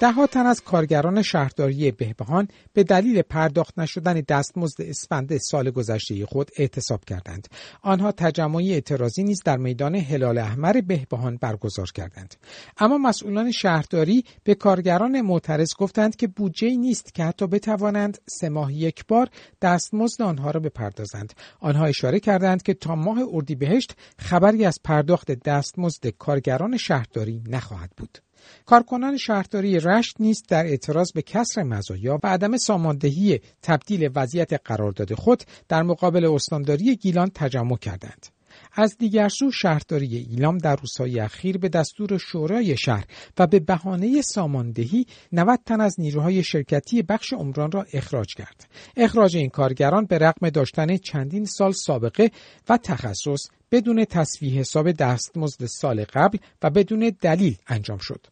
ده 0.00 0.26
تن 0.26 0.46
از 0.46 0.60
کارگران 0.60 1.22
شهرداری 1.22 1.90
بهبهان 1.90 2.48
به 2.72 2.84
دلیل 2.84 3.22
پرداخت 3.22 3.78
نشدن 3.78 4.20
دستمزد 4.28 4.82
اسفند 4.82 5.36
سال 5.36 5.70
گذشته 5.70 6.26
خود 6.26 6.50
اعتصاب 6.56 7.04
کردند. 7.04 7.48
آنها 7.82 8.12
تجمعی 8.12 8.72
اعتراضی 8.72 9.22
نیز 9.22 9.42
در 9.44 9.56
میدان 9.56 9.94
هلال 9.94 10.38
احمر 10.38 10.80
بهبهان 10.80 11.36
برگزار 11.36 11.86
کردند. 11.94 12.34
اما 12.78 12.98
مسئولان 12.98 13.50
شهرداری 13.50 14.24
به 14.44 14.54
کارگران 14.54 15.20
معترض 15.20 15.68
گفتند 15.78 16.16
که 16.16 16.26
بودجه 16.26 16.76
نیست 16.76 17.14
که 17.14 17.24
حتی 17.24 17.46
بتوانند 17.46 18.18
سه 18.26 18.48
ماه 18.48 18.72
یک 18.72 19.06
بار 19.06 19.28
دستمزد 19.62 20.22
آنها 20.22 20.50
را 20.50 20.60
بپردازند. 20.60 21.32
آنها 21.60 21.84
اشاره 21.84 22.20
کردند 22.20 22.62
که 22.62 22.74
تا 22.74 22.94
ماه 22.94 23.18
اردیبهشت 23.32 23.96
خبری 24.18 24.64
از 24.64 24.78
پرداخت 24.84 25.30
دستمزد 25.30 26.06
کارگران 26.06 26.76
شهرداری 26.76 27.42
نخواهد 27.48 27.90
بود. 27.96 28.18
کارکنان 28.66 29.16
شهرداری 29.16 29.80
رشت 29.80 30.16
نیست 30.20 30.48
در 30.48 30.66
اعتراض 30.66 31.12
به 31.12 31.22
کسر 31.22 31.62
مزایا 31.62 32.18
و 32.22 32.26
عدم 32.26 32.56
ساماندهی 32.56 33.40
تبدیل 33.62 34.10
وضعیت 34.14 34.52
قرارداد 34.64 35.14
خود 35.14 35.42
در 35.68 35.82
مقابل 35.82 36.24
استانداری 36.24 36.96
گیلان 36.96 37.30
تجمع 37.34 37.76
کردند. 37.76 38.26
از 38.72 38.96
دیگر 38.98 39.28
سو 39.28 39.50
شهرداری 39.50 40.16
ایلام 40.16 40.58
در 40.58 40.76
روزهای 40.76 41.20
اخیر 41.20 41.58
به 41.58 41.68
دستور 41.68 42.18
شورای 42.18 42.76
شهر 42.76 43.04
و 43.38 43.46
به 43.46 43.60
بهانه 43.60 44.22
ساماندهی 44.22 45.06
90 45.32 45.60
تن 45.66 45.80
از 45.80 46.00
نیروهای 46.00 46.42
شرکتی 46.42 47.02
بخش 47.02 47.32
عمران 47.32 47.72
را 47.72 47.86
اخراج 47.92 48.34
کرد. 48.34 48.68
اخراج 48.96 49.36
این 49.36 49.48
کارگران 49.48 50.06
به 50.06 50.18
رغم 50.18 50.50
داشتن 50.50 50.96
چندین 50.96 51.44
سال 51.44 51.72
سابقه 51.72 52.30
و 52.68 52.76
تخصص 52.76 53.48
بدون 53.72 54.04
تصویه 54.04 54.60
حساب 54.60 54.92
دستمزد 54.92 55.66
سال 55.66 56.04
قبل 56.04 56.38
و 56.62 56.70
بدون 56.70 57.12
دلیل 57.20 57.56
انجام 57.66 57.98
شد. 57.98 58.26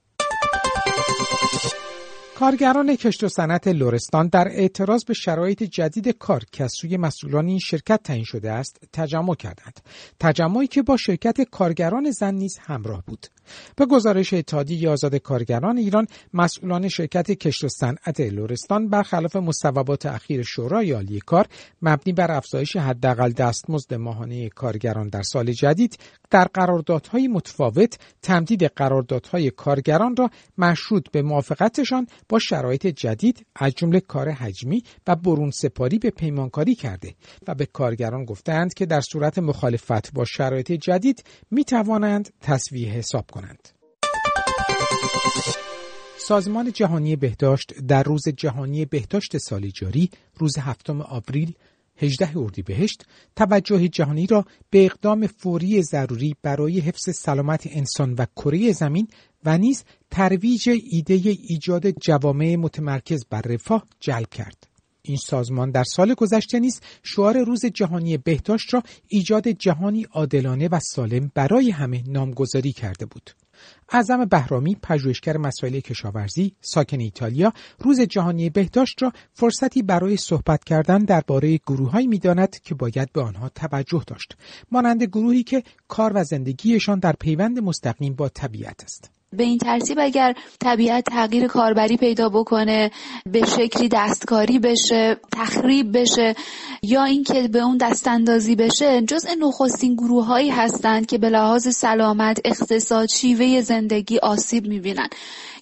you 1.18 1.87
کارگران 2.38 2.96
کشت 2.96 3.24
و 3.24 3.28
صنعت 3.28 3.68
لورستان 3.68 4.28
در 4.28 4.48
اعتراض 4.48 5.04
به 5.04 5.14
شرایط 5.14 5.62
جدید 5.62 6.08
کار 6.08 6.42
که 6.52 6.64
از 6.64 6.72
سوی 6.72 6.96
مسئولان 6.96 7.46
این 7.46 7.58
شرکت 7.58 8.02
تعیین 8.02 8.24
شده 8.24 8.52
است 8.52 8.80
تجمع 8.92 9.34
کردند. 9.34 9.80
تجمعی 10.20 10.66
که 10.66 10.82
با 10.82 10.96
شرکت 10.96 11.40
کارگران 11.40 12.10
زن 12.10 12.34
نیز 12.34 12.58
همراه 12.58 13.02
بود. 13.06 13.26
به 13.76 13.86
گزارش 13.86 14.32
اتحادیه 14.34 14.90
آزاد 14.90 15.16
کارگران 15.16 15.78
ایران 15.78 16.06
مسئولان 16.34 16.88
شرکت 16.88 17.30
کشت 17.30 17.64
و 17.64 17.68
صنعت 17.68 18.20
لورستان 18.20 18.88
برخلاف 18.88 19.36
مصوبات 19.36 20.06
اخیر 20.06 20.42
شورای 20.42 20.92
عالی 20.92 21.20
کار 21.20 21.46
مبنی 21.82 22.12
بر 22.12 22.32
افزایش 22.32 22.76
حداقل 22.76 23.32
دستمزد 23.32 23.94
ماهانه 23.94 24.48
کارگران 24.48 25.08
در 25.08 25.22
سال 25.22 25.52
جدید 25.52 25.98
در 26.30 26.44
قراردادهای 26.54 27.28
متفاوت 27.28 27.98
تمدید 28.22 28.64
قراردادهای 28.64 29.50
کارگران 29.50 30.16
را 30.16 30.30
مشروط 30.58 31.10
به 31.10 31.22
موافقتشان 31.22 32.06
با 32.28 32.38
شرایط 32.38 32.86
جدید 32.86 33.46
از 33.56 33.72
جمله 33.72 34.00
کار 34.00 34.28
حجمی 34.28 34.82
و 35.06 35.16
برون 35.16 35.50
سپاری 35.50 35.98
به 35.98 36.10
پیمانکاری 36.10 36.74
کرده 36.74 37.14
و 37.48 37.54
به 37.54 37.66
کارگران 37.66 38.24
گفتند 38.24 38.74
که 38.74 38.86
در 38.86 39.00
صورت 39.00 39.38
مخالفت 39.38 40.12
با 40.12 40.24
شرایط 40.24 40.72
جدید 40.72 41.24
می 41.50 41.64
توانند 41.64 42.32
تصویه 42.40 42.92
حساب 42.92 43.30
کنند. 43.30 43.68
سازمان 46.28 46.72
جهانی 46.72 47.16
بهداشت 47.16 47.74
در 47.88 48.02
روز 48.02 48.28
جهانی 48.28 48.84
بهداشت 48.84 49.38
سال 49.38 49.68
جاری 49.68 50.10
روز 50.36 50.58
هفتم 50.58 51.00
آوریل 51.00 51.54
18 51.98 52.38
اردیبهشت 52.38 53.04
توجه 53.36 53.88
جهانی 53.88 54.26
را 54.26 54.44
به 54.70 54.84
اقدام 54.84 55.26
فوری 55.26 55.82
ضروری 55.82 56.34
برای 56.42 56.80
حفظ 56.80 57.16
سلامت 57.16 57.68
انسان 57.70 58.14
و 58.18 58.26
کره 58.36 58.72
زمین 58.72 59.08
و 59.44 59.58
نیز 59.58 59.84
ترویج 60.10 60.68
ایده 60.90 61.14
ایجاد 61.48 61.90
جوامع 61.90 62.56
متمرکز 62.56 63.24
بر 63.30 63.40
رفاه 63.40 63.86
جلب 64.00 64.28
کرد. 64.30 64.68
این 65.02 65.16
سازمان 65.16 65.70
در 65.70 65.84
سال 65.84 66.14
گذشته 66.14 66.58
نیز 66.58 66.80
شعار 67.02 67.38
روز 67.38 67.66
جهانی 67.66 68.16
بهداشت 68.16 68.74
را 68.74 68.82
ایجاد 69.08 69.48
جهانی 69.48 70.06
عادلانه 70.12 70.68
و 70.68 70.78
سالم 70.80 71.30
برای 71.34 71.70
همه 71.70 72.02
نامگذاری 72.06 72.72
کرده 72.72 73.06
بود. 73.06 73.30
اعظم 73.92 74.24
بهرامی 74.24 74.76
پژوهشگر 74.82 75.36
مسائل 75.36 75.80
کشاورزی 75.80 76.52
ساکن 76.60 77.00
ایتالیا 77.00 77.52
روز 77.78 78.00
جهانی 78.00 78.50
بهداشت 78.50 79.02
را 79.02 79.12
فرصتی 79.32 79.82
برای 79.82 80.16
صحبت 80.16 80.64
کردن 80.64 80.98
درباره 80.98 81.56
گروههایی 81.56 82.06
می‌داند 82.06 82.60
که 82.60 82.74
باید 82.74 83.12
به 83.12 83.22
آنها 83.22 83.48
توجه 83.48 84.02
داشت. 84.06 84.36
مانند 84.70 85.02
گروهی 85.02 85.42
که 85.42 85.62
کار 85.88 86.12
و 86.14 86.24
زندگیشان 86.24 86.98
در 86.98 87.12
پیوند 87.12 87.58
مستقیم 87.58 88.14
با 88.14 88.28
طبیعت 88.28 88.84
است. 88.84 89.10
به 89.32 89.44
این 89.44 89.58
ترتیب 89.58 89.98
اگر 90.00 90.34
طبیعت 90.60 91.04
تغییر 91.04 91.46
کاربری 91.46 91.96
پیدا 91.96 92.28
بکنه 92.28 92.90
به 93.32 93.46
شکلی 93.46 93.88
دستکاری 93.92 94.58
بشه 94.58 95.16
تخریب 95.32 95.98
بشه 95.98 96.34
یا 96.82 97.04
اینکه 97.04 97.48
به 97.48 97.58
اون 97.58 97.76
دست 97.76 98.08
اندازی 98.08 98.56
بشه 98.56 99.02
جزء 99.02 99.28
نخستین 99.40 99.94
گروه 99.94 100.24
هایی 100.24 100.50
هستند 100.50 101.06
که 101.06 101.18
به 101.18 101.30
لحاظ 101.30 101.68
سلامت 101.68 102.40
اقتصاد 102.44 103.08
شیوه 103.08 103.60
زندگی 103.60 103.77
آسیب 104.22 104.66
می‌بینن. 104.66 105.08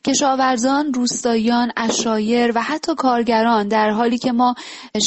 کشاورزان، 0.07 0.95
روستاییان، 0.95 1.73
اشایر 1.77 2.53
و 2.55 2.63
حتی 2.63 2.95
کارگران 2.95 3.69
در 3.69 3.91
حالی 3.91 4.19
که 4.19 4.33
ما 4.33 4.55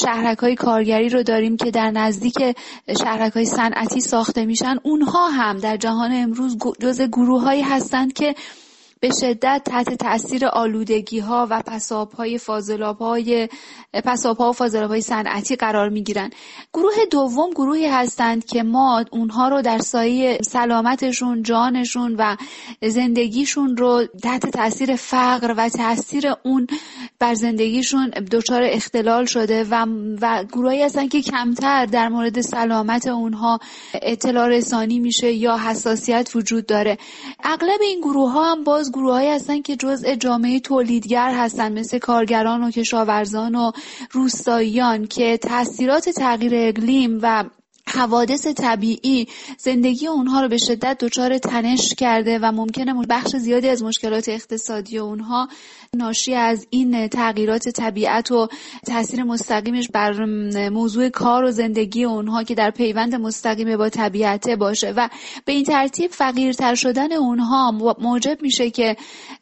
شهرک 0.03 0.37
های 0.37 0.55
کارگری 0.55 1.09
رو 1.09 1.23
داریم 1.23 1.57
که 1.57 1.71
در 1.71 1.91
نزدیک 1.91 2.35
شهرک 3.03 3.33
های 3.33 3.45
صنعتی 3.45 4.01
ساخته 4.01 4.45
میشن 4.45 4.75
اونها 4.83 5.29
هم 5.29 5.57
در 5.57 5.77
جهان 5.77 6.11
امروز 6.13 6.57
جز 6.81 7.01
گروه 7.01 7.43
هایی 7.43 7.61
هستند 7.61 8.13
که 8.13 8.35
به 9.01 9.09
شدت 9.21 9.62
تحت 9.65 9.93
تاثیر 9.93 10.45
آلودگی 10.45 11.19
ها 11.19 11.47
و 11.49 11.62
پساب 11.65 12.12
های 12.12 12.38
فاضلاب 12.38 12.99
های 12.99 13.49
پساب 13.93 14.38
ها 14.38 14.49
و 14.49 14.53
فاضلاب 14.53 14.89
های 14.89 15.01
صنعتی 15.01 15.55
قرار 15.55 15.89
می 15.89 16.03
گیرن. 16.03 16.29
گروه 16.73 16.93
دوم 17.12 17.49
گروهی 17.49 17.88
هستند 17.88 18.45
که 18.45 18.63
ما 18.63 19.05
اونها 19.12 19.47
رو 19.47 19.62
در 19.62 19.77
سایه 19.77 20.38
سلامتشون 20.41 21.43
جانشون 21.43 22.15
و 22.15 22.35
زندگیشون 22.88 23.77
رو 23.77 24.05
تحت 24.23 24.49
تاثیر 24.49 24.95
فقر 24.95 25.53
و 25.57 25.69
تاثیر 25.69 26.33
اون 26.43 26.67
بر 27.19 27.33
زندگیشون 27.33 28.09
دچار 28.09 28.62
اختلال 28.63 29.25
شده 29.25 29.63
و, 29.63 29.85
و 30.21 30.43
گروهی 30.43 30.83
هستن 30.83 31.07
که 31.07 31.21
کمتر 31.21 31.85
در 31.85 32.09
مورد 32.09 32.41
سلامت 32.41 33.07
اونها 33.07 33.59
اطلاع 33.93 34.47
رسانی 34.47 34.99
میشه 34.99 35.31
یا 35.31 35.57
حساسیت 35.57 36.31
وجود 36.35 36.65
داره 36.65 36.97
اغلب 37.43 37.81
این 37.81 37.99
گروه 38.01 38.31
ها 38.31 38.51
هم 38.51 38.63
باز 38.63 38.88
گروههایی 38.89 39.30
هستن 39.30 39.62
که 39.62 39.75
جزء 39.75 40.15
جامعه 40.15 40.60
تولیدگر 40.60 41.34
هستن 41.34 41.80
مثل 41.80 41.97
کارگران 41.97 42.63
و 42.63 42.71
کشاورزان 42.71 43.56
و 43.56 43.71
روستاییان 44.12 45.08
که 45.08 45.38
تاثیرات 45.38 46.10
تغییر 46.10 46.52
اقلیم 46.56 47.19
و 47.21 47.43
حوادث 47.93 48.47
طبیعی 48.47 49.28
زندگی 49.58 50.08
اونها 50.08 50.41
رو 50.41 50.47
به 50.47 50.58
شدت 50.58 50.97
دچار 50.97 51.38
تنش 51.38 51.93
کرده 51.93 52.39
و 52.41 52.52
ممکنه 52.52 52.93
بخش 53.10 53.36
زیادی 53.36 53.69
از 53.69 53.84
مشکلات 53.84 54.30
اقتصادی 54.30 54.97
اونها 54.97 55.47
ناشی 55.95 56.36
از 56.36 56.67
این 56.69 57.08
تغییرات 57.08 57.69
طبیعت 57.69 58.32
و 58.32 58.47
تاثیر 58.88 59.23
مستقیمش 59.23 59.89
بر 59.89 60.25
موضوع 60.69 61.10
کار 61.10 61.43
و 61.43 61.52
زندگی 61.52 62.04
اونها 62.04 62.43
که 62.43 62.56
در 62.56 62.71
پیوند 62.71 63.15
مستقیم 63.15 63.78
با 63.78 63.89
طبیعت 63.89 64.49
باشه 64.49 64.93
و 64.97 65.10
به 65.45 65.54
این 65.54 65.63
ترتیب 65.63 66.12
فقیرتر 66.12 66.75
شدن 66.75 67.13
اونها 67.13 67.71
موجب 67.99 68.41
میشه 68.41 68.69
که 68.69 68.95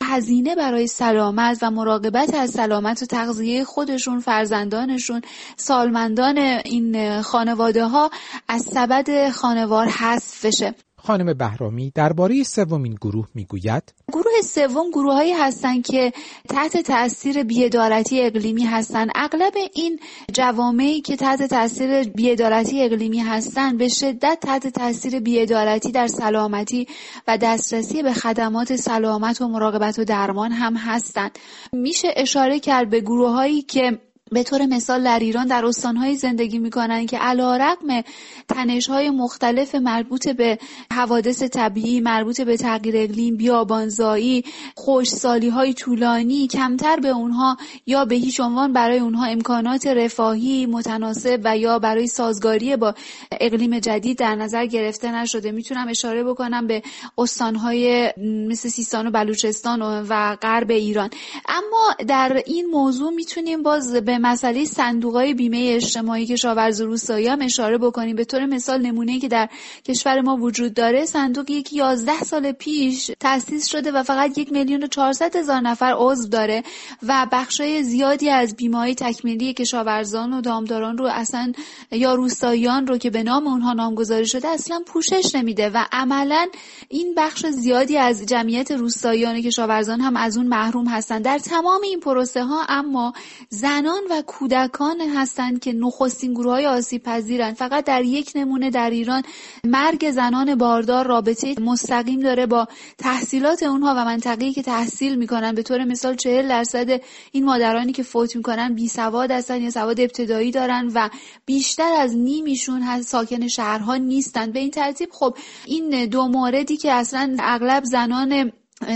هزینه 0.04 0.56
برای 0.56 0.88
سلامت 0.88 1.58
و 1.62 1.72
مراقبت 1.72 2.36
از 2.36 2.52
سلامت 2.52 3.04
و 3.04 3.06
تغذیه 3.06 3.64
خودشون 3.64 4.20
فرزندانشون 4.20 5.22
سالمندان 5.58 6.38
این 6.38 7.22
خانواده 7.22 7.86
ها 7.86 8.12
از 8.48 8.62
سبد 8.62 9.30
خانوار 9.30 9.88
حذف 9.88 10.46
بشه. 10.46 10.76
خانم 11.08 11.34
بهرامی 11.34 11.92
درباره 11.96 12.44
سومین 12.44 12.96
گروه 13.02 13.28
می‌گوید. 13.36 13.94
گروه 14.14 14.42
سوم 14.44 14.90
گروههایی 14.92 15.34
هستند 15.34 15.86
که 15.86 16.14
تحت 16.50 16.78
تاثیر 16.78 17.44
بیعدالتی 17.44 18.22
اقلیمی 18.22 18.64
هستند 18.64 19.10
اغلب 19.16 19.54
این 19.76 20.00
جوامعی 20.34 21.02
که 21.02 21.16
تحت 21.16 21.44
تاثیر 21.44 22.04
بیعدالتی 22.04 22.84
اقلیمی 22.84 23.20
هستند 23.20 23.78
به 23.78 23.88
شدت 23.88 24.38
تحت 24.42 24.68
تاثیر 24.68 25.20
بیعدالتی 25.20 25.92
در 25.92 26.08
سلامتی 26.08 26.88
و 27.28 27.38
دسترسی 27.38 28.04
به 28.04 28.14
خدمات 28.14 28.76
سلامت 28.76 29.42
و 29.42 29.48
مراقبت 29.48 30.00
و 30.00 30.04
درمان 30.04 30.52
هم 30.52 30.76
هستند 30.76 31.40
میشه 31.74 32.08
اشاره 32.16 32.60
کرد 32.60 32.90
به 32.90 33.00
گروههایی 33.00 33.62
که 33.62 34.00
به 34.32 34.44
طور 34.44 34.66
مثال 34.66 35.04
در 35.04 35.20
ایران 35.20 35.48
در 35.48 35.66
استانهایی 35.66 36.16
زندگی 36.16 36.60
می‌کنن 36.60 37.06
که 37.06 37.18
علا 37.18 37.58
رقم 37.58 38.02
تنشهای 38.48 39.10
مختلف 39.10 39.76
مربوط 39.76 40.28
به 40.28 40.60
حوادث 40.94 41.44
طبیعی 41.44 42.00
مربوط 42.00 42.42
به 42.42 42.58
تغییر 42.58 42.96
اقلیم 42.98 43.38
بیابانزایی 43.38 44.44
خوشسالی 44.76 45.50
های 45.50 45.74
طولانی 45.74 46.48
کمتر 46.48 47.00
به 47.00 47.10
اونها 47.10 47.58
یا 47.86 48.06
به 48.06 48.16
هیچ 48.16 48.40
عنوان 48.40 48.74
برای 48.74 49.00
اونها 49.00 49.26
امکانات 49.26 49.88
رفاهی 49.88 50.66
متناسب 50.66 51.42
و 51.44 51.58
یا 51.58 51.80
برای 51.80 52.08
سازگاری 52.08 52.76
با 52.76 52.94
اقلیم 53.32 53.80
جدید 53.80 54.18
در 54.18 54.36
نظر 54.36 54.66
گرفته 54.66 55.12
نشده. 55.12 55.52
می‌تونم 55.52 55.88
اشاره 55.88 56.24
بکنم 56.24 56.68
به 56.68 56.82
استانهای 57.18 58.14
مثل 58.50 58.70
سیستان 58.70 59.08
و 59.08 59.12
بلوچستان 59.12 59.82
و 59.82 60.36
غرب 60.36 60.72
ایران. 60.72 61.10
اما 61.48 62.06
در 62.08 62.42
این 62.46 62.66
موضوع 62.66 63.14
می‌تونیم 63.14 63.64
باز 63.64 63.94
به 63.94 64.17
مسئله 64.18 64.66
صندوق 64.66 65.14
های 65.14 65.34
بیمه 65.34 65.72
اجتماعی 65.76 66.26
کشاورز 66.26 66.82
و 66.82 66.86
روستایی 66.86 67.28
هم 67.28 67.42
اشاره 67.42 67.78
بکنیم. 67.78 68.16
به 68.16 68.26
طور 68.26 68.46
مثال 68.46 68.82
نمونه 68.82 69.20
که 69.20 69.28
در 69.28 69.50
کشور 69.86 70.22
ما 70.22 70.36
وجود 70.36 70.74
داره 70.74 71.06
صندوقی 71.06 71.62
که 71.62 71.76
11 71.76 72.20
سال 72.20 72.52
پیش 72.52 73.12
تأسیس 73.20 73.68
شده 73.68 73.92
و 73.92 74.04
فقط 74.04 74.38
یک 74.38 74.52
میلیون 74.52 74.84
و 74.84 74.88
400 74.88 75.36
هزار 75.36 75.62
نفر 75.62 75.94
عضو 75.98 76.28
داره 76.28 76.64
و 77.08 77.28
بخشای 77.32 77.84
زیادی 77.84 78.30
از 78.30 78.56
بیمه 78.56 78.78
های 78.78 78.96
تکمیلی 78.96 79.54
کشاورزان 79.54 80.34
و 80.34 80.42
دامداران 80.42 80.98
رو 80.98 81.06
اصلا 81.06 81.52
یا 81.92 82.16
روستاییان 82.16 82.88
رو 82.88 82.98
که 82.98 83.10
به 83.10 83.24
نام 83.24 83.48
اونها 83.48 83.74
نامگذاری 83.74 84.26
شده 84.26 84.48
اصلا 84.48 84.82
پوشش 84.86 85.36
نمیده 85.36 85.70
و 85.70 85.86
عملا 85.92 86.48
این 86.90 87.14
بخش 87.18 87.46
زیادی 87.46 87.98
از 87.98 88.26
جمعیت 88.26 88.72
روستاییان 88.72 89.42
کشاورزان 89.42 90.02
هم 90.02 90.18
از 90.18 90.38
اون 90.38 90.48
محروم 90.48 90.88
هستند 90.88 91.26
در 91.26 91.40
تمام 91.40 91.82
این 91.82 92.00
پروسه 92.00 92.44
ها 92.44 92.66
اما 92.70 93.14
زنان 93.50 94.07
و 94.10 94.22
کودکان 94.22 95.02
هستند 95.02 95.60
که 95.60 95.74
نخستین 95.74 96.34
گروه 96.34 96.52
های 96.52 96.66
آسیب 96.66 97.04
پذیرند 97.04 97.56
فقط 97.56 97.86
در 97.86 98.04
یک 98.04 98.32
نمونه 98.36 98.70
در 98.70 98.90
ایران 98.90 99.24
مرگ 99.64 100.12
زنان 100.12 100.56
باردار 100.56 101.08
رابطه 101.08 101.56
مستقیم 101.62 102.20
داره 102.20 102.46
با 102.46 102.68
تحصیلات 102.98 103.64
اونها 103.64 103.94
و 103.98 104.06
منطقه‌ای 104.06 104.54
که 104.54 104.62
تحصیل 104.64 105.16
می‌کنن. 105.16 105.56
به 105.56 105.64
طور 105.64 105.84
مثال 105.84 106.16
40 106.16 106.50
درصد 106.50 107.02
این 107.32 107.46
مادرانی 107.46 107.92
که 107.92 108.04
فوت 108.04 108.36
می‌کنن 108.36 108.74
بی 108.74 108.88
سواد 108.88 109.32
هستن 109.32 109.62
یا 109.62 109.70
سواد 109.70 110.00
ابتدایی 110.00 110.52
دارن 110.52 110.92
و 110.94 111.10
بیشتر 111.46 111.94
از 112.00 112.16
نیمیشون 112.16 113.02
ساکن 113.02 113.48
شهرها 113.48 113.96
نیستند 113.96 114.54
به 114.54 114.60
این 114.60 114.72
ترتیب 114.72 115.10
خب 115.12 115.38
این 115.66 116.06
دو 116.06 116.28
موردی 116.28 116.78
که 116.78 116.92
اصلا 116.92 117.36
اغلب 117.40 117.84
زنان 117.84 118.52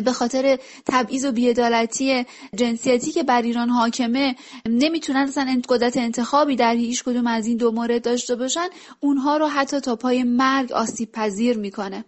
به 0.05 0.11
خاطر 0.11 0.59
تبعیض 0.85 1.25
و 1.25 1.31
بیعدالتی 1.31 2.25
جنسیتی 2.55 3.11
که 3.11 3.23
بر 3.23 3.41
ایران 3.41 3.69
حاکمه 3.69 4.35
نمی‌تونن 4.65 5.19
اصلا 5.19 5.61
قدرت 5.69 5.97
انتخابی 5.97 6.55
در 6.55 6.73
هیچ 6.73 7.03
کدوم 7.03 7.27
از 7.27 7.47
این 7.47 7.57
دو 7.57 7.71
مورد 7.71 8.03
داشته 8.03 8.35
باشن 8.35 8.67
اونها 8.99 9.37
رو 9.37 9.47
حتی 9.47 9.79
تا 9.79 9.95
پای 9.95 10.23
مرگ 10.23 10.71
آسیب 10.71 11.11
پذیر 11.11 11.57
می‌کنه 11.57 12.05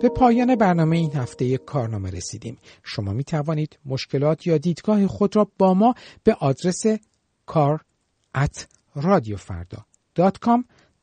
به 0.00 0.08
پایان 0.08 0.56
برنامه 0.56 0.96
این 0.96 1.12
هفته 1.12 1.58
کارنامه 1.58 2.10
رسیدیم. 2.10 2.58
شما 2.82 3.12
می 3.12 3.24
توانید 3.24 3.78
مشکلات 3.86 4.46
یا 4.46 4.58
دیدگاه 4.58 5.06
خود 5.06 5.36
را 5.36 5.50
با 5.58 5.74
ما 5.74 5.94
به 6.24 6.34
آدرس 6.34 6.82
کار 7.46 7.80
at 8.36 8.64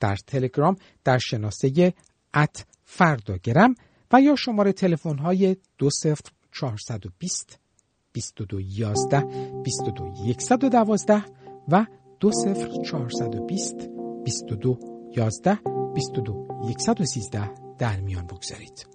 در 0.03 0.15
تلگرام 0.15 0.75
در 1.03 1.17
شناسه 1.17 1.93
ات 2.33 2.65
فرداگرم 2.83 3.75
و 4.11 4.21
یا 4.21 4.35
شماره 4.35 4.71
تلفن 4.71 5.17
های 5.17 5.57
20420 5.77 7.59
2211 8.13 9.21
22112 9.63 11.23
و 11.67 11.85
20420 12.19 13.75
2211 14.25 15.59
22113 15.95 17.51
در 17.77 17.99
میان 17.99 18.25
بگذارید. 18.27 18.87